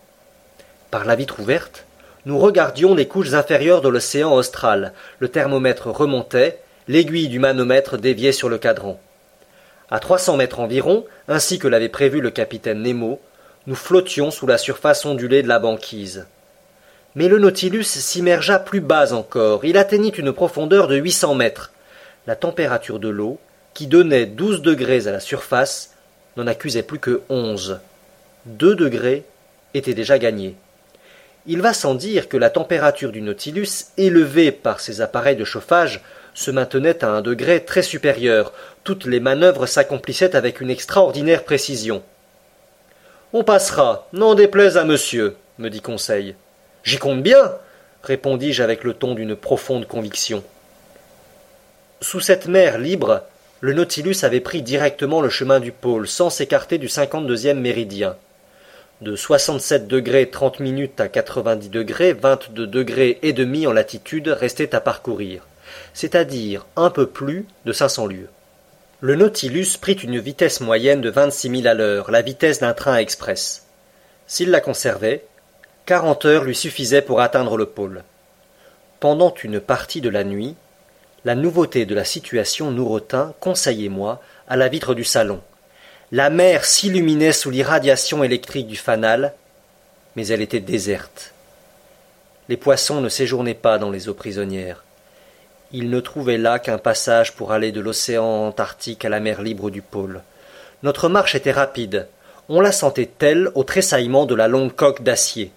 Par 0.89 1.03
la 1.03 1.15
vitre 1.15 1.41
ouverte, 1.41 1.83
nous 2.25 2.39
regardions 2.39 2.95
les 2.95 3.07
couches 3.07 3.33
inférieures 3.33 3.81
de 3.81 3.89
l'océan 3.89 4.33
austral. 4.33 4.93
Le 5.19 5.27
thermomètre 5.27 5.87
remontait, 5.87 6.59
l'aiguille 6.87 7.27
du 7.27 7.39
manomètre 7.39 7.97
déviait 7.97 8.31
sur 8.31 8.47
le 8.47 8.57
cadran. 8.57 8.99
À 9.91 9.99
trois 9.99 10.17
cents 10.17 10.37
mètres 10.37 10.61
environ, 10.61 11.05
ainsi 11.27 11.59
que 11.59 11.67
l'avait 11.67 11.89
prévu 11.89 12.21
le 12.21 12.31
capitaine 12.31 12.81
Nemo, 12.81 13.19
nous 13.67 13.75
flottions 13.75 14.31
sous 14.31 14.47
la 14.47 14.57
surface 14.57 15.05
ondulée 15.05 15.43
de 15.43 15.47
la 15.49 15.59
banquise. 15.59 16.25
Mais 17.15 17.27
le 17.27 17.37
Nautilus 17.37 17.83
s'immergea 17.83 18.59
plus 18.59 18.79
bas 18.79 19.11
encore. 19.11 19.65
Il 19.65 19.77
atteignit 19.77 20.17
une 20.17 20.31
profondeur 20.31 20.87
de 20.87 20.95
huit 20.95 21.11
cents 21.11 21.35
mètres. 21.35 21.73
La 22.27 22.37
température 22.37 22.99
de 22.99 23.09
l'eau, 23.09 23.39
qui 23.73 23.87
donnait 23.87 24.25
douze 24.25 24.61
degrés 24.61 25.07
à 25.07 25.11
la 25.11 25.19
surface, 25.19 25.96
n'en 26.37 26.47
accusait 26.47 26.83
plus 26.83 26.99
que 26.99 27.21
onze. 27.29 27.79
Deux 28.45 28.75
degrés 28.75 29.25
étaient 29.73 29.93
déjà 29.93 30.17
gagnés. 30.17 30.55
Il 31.45 31.61
va 31.61 31.73
sans 31.73 31.95
dire 31.95 32.29
que 32.29 32.37
la 32.37 32.49
température 32.49 33.11
du 33.11 33.21
Nautilus, 33.21 33.87
élevée 33.97 34.51
par 34.51 34.79
ses 34.79 35.01
appareils 35.01 35.35
de 35.35 35.45
chauffage, 35.45 36.01
se 36.33 36.51
maintenait 36.51 37.03
à 37.03 37.09
un 37.09 37.21
degré 37.21 37.65
très 37.65 37.81
supérieur. 37.81 38.53
Toutes 38.83 39.05
les 39.05 39.19
manœuvres 39.19 39.65
s'accomplissaient 39.65 40.35
avec 40.35 40.61
une 40.61 40.69
extraordinaire 40.69 41.43
précision. 41.43 42.03
On 43.33 43.43
passera, 43.43 44.07
n'en 44.13 44.35
déplaise 44.35 44.77
à 44.77 44.85
monsieur, 44.85 45.35
me 45.57 45.69
dit 45.69 45.81
Conseil. 45.81 46.35
J'y 46.83 46.97
compte 46.97 47.23
bien, 47.23 47.53
répondis-je 48.03 48.61
avec 48.61 48.83
le 48.83 48.93
ton 48.93 49.15
d'une 49.15 49.35
profonde 49.35 49.87
conviction. 49.87 50.43
Sous 52.01 52.19
cette 52.19 52.47
mer 52.47 52.77
libre, 52.77 53.23
le 53.61 53.73
Nautilus 53.73 54.17
avait 54.23 54.39
pris 54.39 54.61
directement 54.61 55.21
le 55.21 55.29
chemin 55.29 55.59
du 55.59 55.71
pôle, 55.71 56.07
sans 56.07 56.29
s'écarter 56.29 56.77
du 56.77 56.87
cinquante-deuxième 56.87 57.59
méridien 57.59 58.15
de 59.01 59.15
67 59.15 59.87
degrés 59.87 60.29
30 60.29 60.59
minutes 60.59 60.99
à 60.99 61.07
90 61.07 61.69
degrés, 61.69 62.13
22 62.13 62.65
degrés 62.65 63.19
et 63.21 63.31
demi 63.31 63.67
en 63.67 63.71
latitude 63.71 64.27
restaient 64.27 64.73
à 64.73 64.81
parcourir, 64.81 65.45
c'est-à-dire 65.93 66.65
un 66.75 66.89
peu 66.89 67.05
plus 67.05 67.45
de 67.65 67.73
500 67.73 68.07
lieues. 68.07 68.29
Le 69.01 69.15
Nautilus 69.15 69.77
prit 69.79 69.93
une 69.93 70.17
vitesse 70.17 70.61
moyenne 70.61 71.01
de 71.01 71.11
26 71.11 71.61
000 71.61 71.67
à 71.67 71.75
l'heure, 71.75 72.09
la 72.09 72.23
vitesse 72.23 72.59
d'un 72.59 72.73
train 72.73 72.97
express. 72.97 73.67
S'il 74.25 74.49
la 74.49 74.61
conservait, 74.61 75.23
quarante 75.85 76.25
heures 76.25 76.43
lui 76.43 76.55
suffisaient 76.55 77.03
pour 77.03 77.21
atteindre 77.21 77.55
le 77.55 77.67
pôle. 77.67 78.03
Pendant 78.99 79.33
une 79.43 79.59
partie 79.59 80.01
de 80.01 80.09
la 80.09 80.23
nuit, 80.23 80.55
la 81.27 81.35
nouveauté 81.35 81.85
de 81.85 81.93
la 81.93 82.05
situation 82.05 82.71
nous 82.71 82.87
retint, 82.87 83.33
Conseil 83.41 83.83
et 83.83 83.89
moi, 83.89 84.21
à 84.47 84.55
la 84.55 84.69
vitre 84.69 84.93
du 84.93 85.03
salon. 85.03 85.41
La 86.13 86.29
mer 86.29 86.63
s'illuminait 86.63 87.33
sous 87.33 87.49
l'irradiation 87.49 88.23
électrique 88.23 88.67
du 88.67 88.77
fanal, 88.77 89.33
mais 90.15 90.27
elle 90.27 90.41
était 90.41 90.61
déserte. 90.61 91.33
Les 92.47 92.55
poissons 92.55 93.01
ne 93.01 93.09
séjournaient 93.09 93.55
pas 93.55 93.77
dans 93.77 93.91
les 93.91 94.07
eaux 94.07 94.13
prisonnières. 94.13 94.85
Ils 95.73 95.89
ne 95.89 95.99
trouvaient 95.99 96.37
là 96.37 96.59
qu'un 96.59 96.77
passage 96.77 97.33
pour 97.33 97.51
aller 97.51 97.73
de 97.73 97.81
l'océan 97.81 98.47
Antarctique 98.47 99.03
à 99.03 99.09
la 99.09 99.19
mer 99.19 99.41
libre 99.41 99.69
du 99.69 99.81
pôle. 99.81 100.21
Notre 100.81 101.09
marche 101.09 101.35
était 101.35 101.51
rapide. 101.51 102.07
On 102.47 102.61
la 102.61 102.71
sentait 102.71 103.09
telle 103.17 103.51
au 103.53 103.65
tressaillement 103.65 104.25
de 104.25 104.35
la 104.35 104.47
longue 104.47 104.73
coque 104.73 105.03
d'acier. 105.03 105.51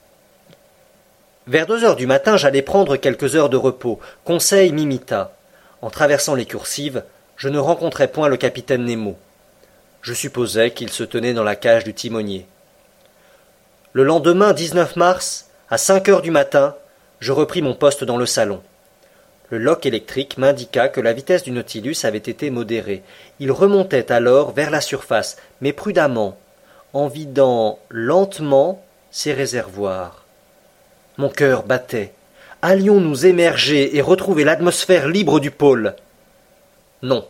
Vers 1.47 1.69
deux 1.69 1.85
heures 1.85 1.95
du 1.95 2.09
matin, 2.09 2.37
j'allais 2.37 2.61
prendre 2.61 2.97
quelques 2.97 3.37
heures 3.37 3.51
de 3.51 3.57
repos. 3.57 4.01
Conseil 4.25 4.73
m'imita. 4.73 5.31
En 5.83 5.91
traversant 5.91 6.35
les 6.35 6.47
coursives, 6.47 7.05
je 7.37 7.49
ne 7.49 7.59
rencontrai 7.59 8.09
point 8.09 8.29
le 8.29 8.37
capitaine 8.37 8.85
Nemo. 8.85 9.17
Je 10.03 10.13
supposais 10.13 10.73
qu'il 10.73 10.91
se 10.91 11.05
tenait 11.05 11.35
dans 11.35 11.45
la 11.45 11.57
cage 11.57 11.85
du 11.85 11.95
timonier. 11.95 12.47
Le 13.93 14.05
lendemain 14.05 14.53
19 14.53 14.97
mars, 14.97 15.47
à 15.71 15.79
cinq 15.79 16.09
heures 16.09 16.23
du 16.23 16.31
matin, 16.31 16.77
je 17.21 17.33
repris 17.33 17.63
mon 17.63 17.75
poste 17.75 18.05
dans 18.05 18.17
le 18.17 18.27
salon. 18.27 18.63
Le 19.51 19.59
loch 19.59 19.85
électrique 19.85 20.39
m'indiqua 20.39 20.89
que 20.89 21.01
la 21.01 21.13
vitesse 21.13 21.43
du 21.43 21.51
Nautilus 21.51 21.97
avait 22.05 22.19
été 22.19 22.51
modérée. 22.51 23.03
Il 23.41 23.51
remontait 23.51 24.13
alors 24.13 24.53
vers 24.53 24.71
la 24.71 24.81
surface, 24.81 25.39
mais 25.61 25.73
prudemment, 25.73 26.39
en 26.93 27.09
vidant 27.09 27.79
lentement 27.89 28.83
ses 29.11 29.33
réservoirs. 29.33 30.25
Mon 31.17 31.29
cœur 31.29 31.65
battait. 31.65 32.13
Allions-nous 32.63 33.25
émerger 33.25 33.97
et 33.97 34.03
retrouver 34.03 34.45
l'atmosphère 34.45 35.09
libre 35.09 35.41
du 35.41 35.51
pôle 35.51 35.95
Non, 37.03 37.27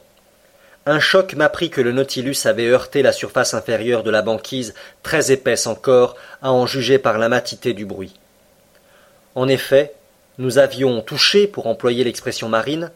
un 0.87 0.99
choc 0.99 1.35
m'apprit 1.35 1.71
que 1.71 1.81
le 1.81 1.93
Nautilus 1.93 2.47
avait 2.47 2.67
heurté 2.67 3.01
la 3.01 3.13
surface 3.13 3.55
inférieure 3.55 4.03
de 4.03 4.11
la 4.11 4.23
banquise, 4.23 4.75
très 5.05 5.31
épaisse 5.31 5.69
encore, 5.69 6.17
à 6.43 6.51
en 6.51 6.67
juger 6.67 6.99
par 6.99 7.17
la 7.17 7.29
matité 7.29 7.75
du 7.75 7.87
bruit. 7.87 8.15
En 9.37 9.47
effet, 9.47 9.95
nous 10.39 10.59
avions 10.59 11.01
touché, 11.01 11.47
pour 11.47 11.69
employer 11.69 12.03
l'expression 12.03 12.49
marine, 12.49 12.91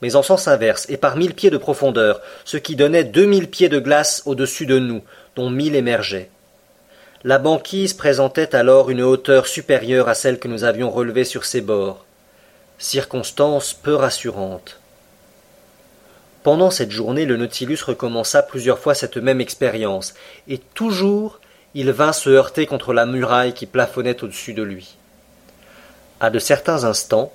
mais 0.00 0.14
en 0.14 0.22
sens 0.22 0.46
inverse 0.46 0.86
et 0.90 0.96
par 0.96 1.16
mille 1.16 1.34
pieds 1.34 1.50
de 1.50 1.56
profondeur, 1.56 2.20
ce 2.44 2.56
qui 2.56 2.76
donnait 2.76 3.02
deux 3.02 3.26
mille 3.26 3.50
pieds 3.50 3.68
de 3.68 3.80
glace 3.80 4.22
au-dessus 4.26 4.66
de 4.66 4.78
nous, 4.78 5.02
dont 5.34 5.50
mille 5.50 5.74
émergeaient. 5.74 6.30
La 7.22 7.36
banquise 7.36 7.92
présentait 7.92 8.54
alors 8.54 8.88
une 8.88 9.02
hauteur 9.02 9.46
supérieure 9.46 10.08
à 10.08 10.14
celle 10.14 10.38
que 10.38 10.48
nous 10.48 10.64
avions 10.64 10.90
relevée 10.90 11.24
sur 11.26 11.44
ses 11.44 11.60
bords. 11.60 12.06
Circonstance 12.78 13.74
peu 13.74 13.94
rassurante. 13.94 14.80
Pendant 16.42 16.70
cette 16.70 16.92
journée, 16.92 17.26
le 17.26 17.36
Nautilus 17.36 17.80
recommença 17.84 18.42
plusieurs 18.42 18.78
fois 18.78 18.94
cette 18.94 19.18
même 19.18 19.42
expérience, 19.42 20.14
et 20.48 20.56
toujours 20.56 21.40
il 21.74 21.92
vint 21.92 22.14
se 22.14 22.30
heurter 22.30 22.64
contre 22.64 22.94
la 22.94 23.04
muraille 23.04 23.52
qui 23.52 23.66
plafonnait 23.66 24.24
au-dessus 24.24 24.54
de 24.54 24.62
lui. 24.62 24.96
À 26.20 26.30
de 26.30 26.38
certains 26.38 26.84
instants, 26.84 27.34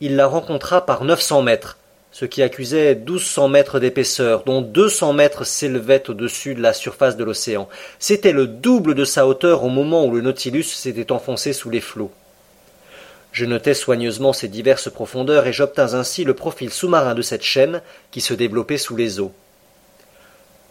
il 0.00 0.16
la 0.16 0.26
rencontra 0.26 0.84
par 0.84 1.04
neuf 1.04 1.20
cents 1.20 1.42
mètres, 1.42 1.78
ce 2.14 2.26
qui 2.26 2.44
accusait 2.44 2.94
douze 2.94 3.24
cents 3.24 3.48
mètres 3.48 3.80
d'épaisseur, 3.80 4.44
dont 4.44 4.62
deux 4.62 4.88
cents 4.88 5.12
mètres 5.12 5.42
s'élevaient 5.42 6.08
au-dessus 6.08 6.54
de 6.54 6.62
la 6.62 6.72
surface 6.72 7.16
de 7.16 7.24
l'océan. 7.24 7.68
C'était 7.98 8.30
le 8.30 8.46
double 8.46 8.94
de 8.94 9.04
sa 9.04 9.26
hauteur 9.26 9.64
au 9.64 9.68
moment 9.68 10.04
où 10.04 10.12
le 10.12 10.20
Nautilus 10.20 10.62
s'était 10.62 11.10
enfoncé 11.10 11.52
sous 11.52 11.70
les 11.70 11.80
flots. 11.80 12.12
Je 13.32 13.44
notai 13.44 13.74
soigneusement 13.74 14.32
ces 14.32 14.46
diverses 14.46 14.88
profondeurs 14.88 15.48
et 15.48 15.52
j'obtins 15.52 15.94
ainsi 15.94 16.22
le 16.22 16.34
profil 16.34 16.70
sous-marin 16.70 17.16
de 17.16 17.22
cette 17.22 17.42
chaîne 17.42 17.82
qui 18.12 18.20
se 18.20 18.32
développait 18.32 18.78
sous 18.78 18.94
les 18.94 19.18
eaux. 19.18 19.32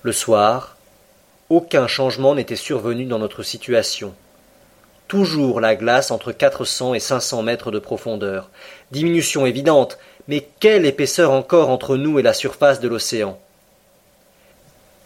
Le 0.01 0.13
soir, 0.13 0.77
aucun 1.49 1.87
changement 1.87 2.35
n'était 2.35 2.55
survenu 2.55 3.03
dans 3.03 3.19
notre 3.19 3.43
situation. 3.43 4.13
Toujours 5.09 5.59
la 5.59 5.75
glace 5.75 6.09
entre 6.09 6.31
quatre 6.31 6.63
cents 6.63 6.93
et 6.93 7.01
cinq 7.01 7.19
cents 7.19 7.43
mètres 7.43 7.69
de 7.69 7.79
profondeur. 7.79 8.49
Diminution 8.91 9.45
évidente, 9.45 9.99
mais 10.27 10.47
quelle 10.59 10.85
épaisseur 10.85 11.31
encore 11.31 11.69
entre 11.69 11.97
nous 11.97 12.19
et 12.19 12.23
la 12.23 12.33
surface 12.33 12.79
de 12.79 12.87
l'océan. 12.87 13.39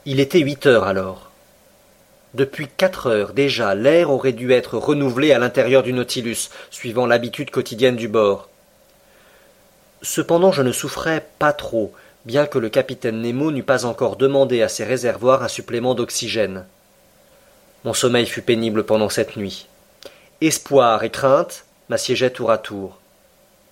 Il 0.06 0.19
était 0.19 0.39
huit 0.39 0.65
heures 0.65 0.86
alors. 0.86 1.32
Depuis 2.34 2.67
quatre 2.67 3.08
heures 3.08 3.34
déjà, 3.34 3.73
l'air 3.73 4.12
aurait 4.12 4.34
dû 4.34 4.51
être 4.51 4.77
renouvelé 4.77 5.32
à 5.32 5.39
l'intérieur 5.39 5.82
du 5.82 5.93
Nautilus, 5.93 6.49
suivant 6.69 7.06
l'habitude 7.06 7.51
quotidienne 7.51 7.95
du 7.95 8.08
bord. 8.08 8.49
Cependant, 10.01 10.51
je 10.51 10.62
ne 10.62 10.71
souffrais 10.71 11.25
pas 11.39 11.53
trop, 11.53 11.93
bien 12.25 12.45
que 12.45 12.60
le 12.60 12.69
capitaine 12.69 13.21
Nemo 13.21 13.51
n'eût 13.51 13.63
pas 13.63 13.86
encore 13.86 14.17
demandé 14.17 14.62
à 14.62 14.69
ses 14.69 14.84
réservoirs 14.84 15.43
un 15.43 15.47
supplément 15.47 15.95
d'oxygène. 15.95 16.65
Mon 17.84 17.93
sommeil 17.93 18.27
fut 18.27 18.41
pénible 18.41 18.84
pendant 18.84 19.10
cette 19.10 19.38
nuit. 19.38 19.67
Espoir 20.41 21.03
et 21.03 21.10
crainte 21.10 21.65
m'assiégeaient 21.89 22.30
tour 22.30 22.51
à 22.51 22.58
tour. 22.58 22.99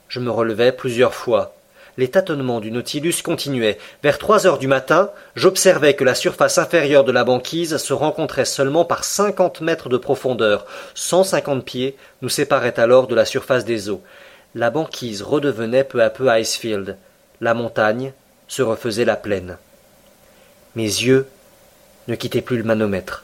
Je 0.07 0.19
me 0.19 0.29
relevai 0.29 0.71
plusieurs 0.71 1.13
fois, 1.13 1.55
les 1.97 2.09
tâtonnements 2.09 2.59
du 2.59 2.71
Nautilus 2.71 3.21
continuaient. 3.23 3.77
Vers 4.03 4.17
trois 4.17 4.45
heures 4.45 4.57
du 4.57 4.67
matin, 4.67 5.11
j'observai 5.35 5.95
que 5.95 6.03
la 6.03 6.15
surface 6.15 6.57
inférieure 6.57 7.05
de 7.05 7.13
la 7.13 7.23
banquise 7.23 7.77
se 7.77 7.93
rencontrait 7.93 8.45
seulement 8.45 8.83
par 8.83 9.05
cinquante 9.05 9.61
mètres 9.61 9.87
de 9.87 9.97
profondeur. 9.97 10.65
Cent 10.93 11.23
cinquante 11.23 11.63
pieds 11.63 11.95
nous 12.21 12.29
séparaient 12.29 12.79
alors 12.79 13.07
de 13.07 13.15
la 13.15 13.23
surface 13.23 13.63
des 13.63 13.89
eaux. 13.89 14.01
La 14.55 14.69
banquise 14.71 15.21
redevenait 15.21 15.85
peu 15.85 16.03
à 16.03 16.09
peu 16.09 16.27
Icefield. 16.29 16.97
La 17.39 17.53
montagne 17.53 18.11
se 18.47 18.61
refaisait 18.61 19.05
la 19.05 19.15
plaine. 19.15 19.57
Mes 20.75 20.83
yeux 20.83 21.27
ne 22.09 22.15
quittaient 22.15 22.41
plus 22.41 22.57
le 22.57 22.63
manomètre. 22.63 23.23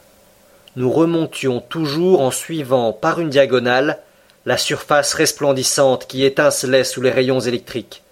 Nous 0.77 0.91
remontions 0.91 1.59
toujours 1.59 2.21
en 2.21 2.31
suivant 2.31 2.93
par 2.93 3.19
une 3.19 3.29
diagonale 3.29 3.99
la 4.45 4.57
surface 4.57 5.13
resplendissante 5.13 6.07
qui 6.07 6.25
étincelait 6.25 6.83
sous 6.83 7.01
les 7.01 7.11
rayons 7.11 7.39
électriques. 7.39 8.03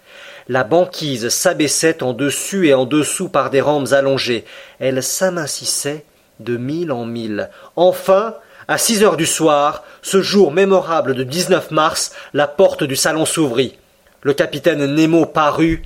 La 0.48 0.64
banquise 0.64 1.28
s'abaissait 1.28 2.02
en 2.02 2.12
dessus 2.12 2.68
et 2.68 2.74
en 2.74 2.84
dessous 2.84 3.28
par 3.28 3.50
des 3.50 3.60
rampes 3.60 3.92
allongées. 3.92 4.44
Elle 4.78 5.02
s'amincissait 5.02 6.04
de 6.40 6.56
mille 6.56 6.92
en 6.92 7.04
mille. 7.04 7.50
Enfin, 7.76 8.34
À 8.68 8.78
six 8.78 9.02
heures 9.02 9.16
du 9.16 9.26
soir, 9.26 9.82
ce 10.00 10.22
jour 10.22 10.52
mémorable 10.52 11.16
de 11.16 11.24
19 11.24 11.72
mars, 11.72 12.12
la 12.32 12.46
porte 12.46 12.84
du 12.84 12.94
salon 12.94 13.26
s'ouvrit. 13.26 13.76
Le 14.22 14.32
capitaine 14.32 14.86
Nemo 14.86 15.26
parut. 15.26 15.82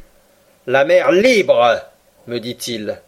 La 0.66 0.84
mer 0.84 1.10
libre, 1.10 1.80
me 2.26 2.38
dit-il. 2.40 3.00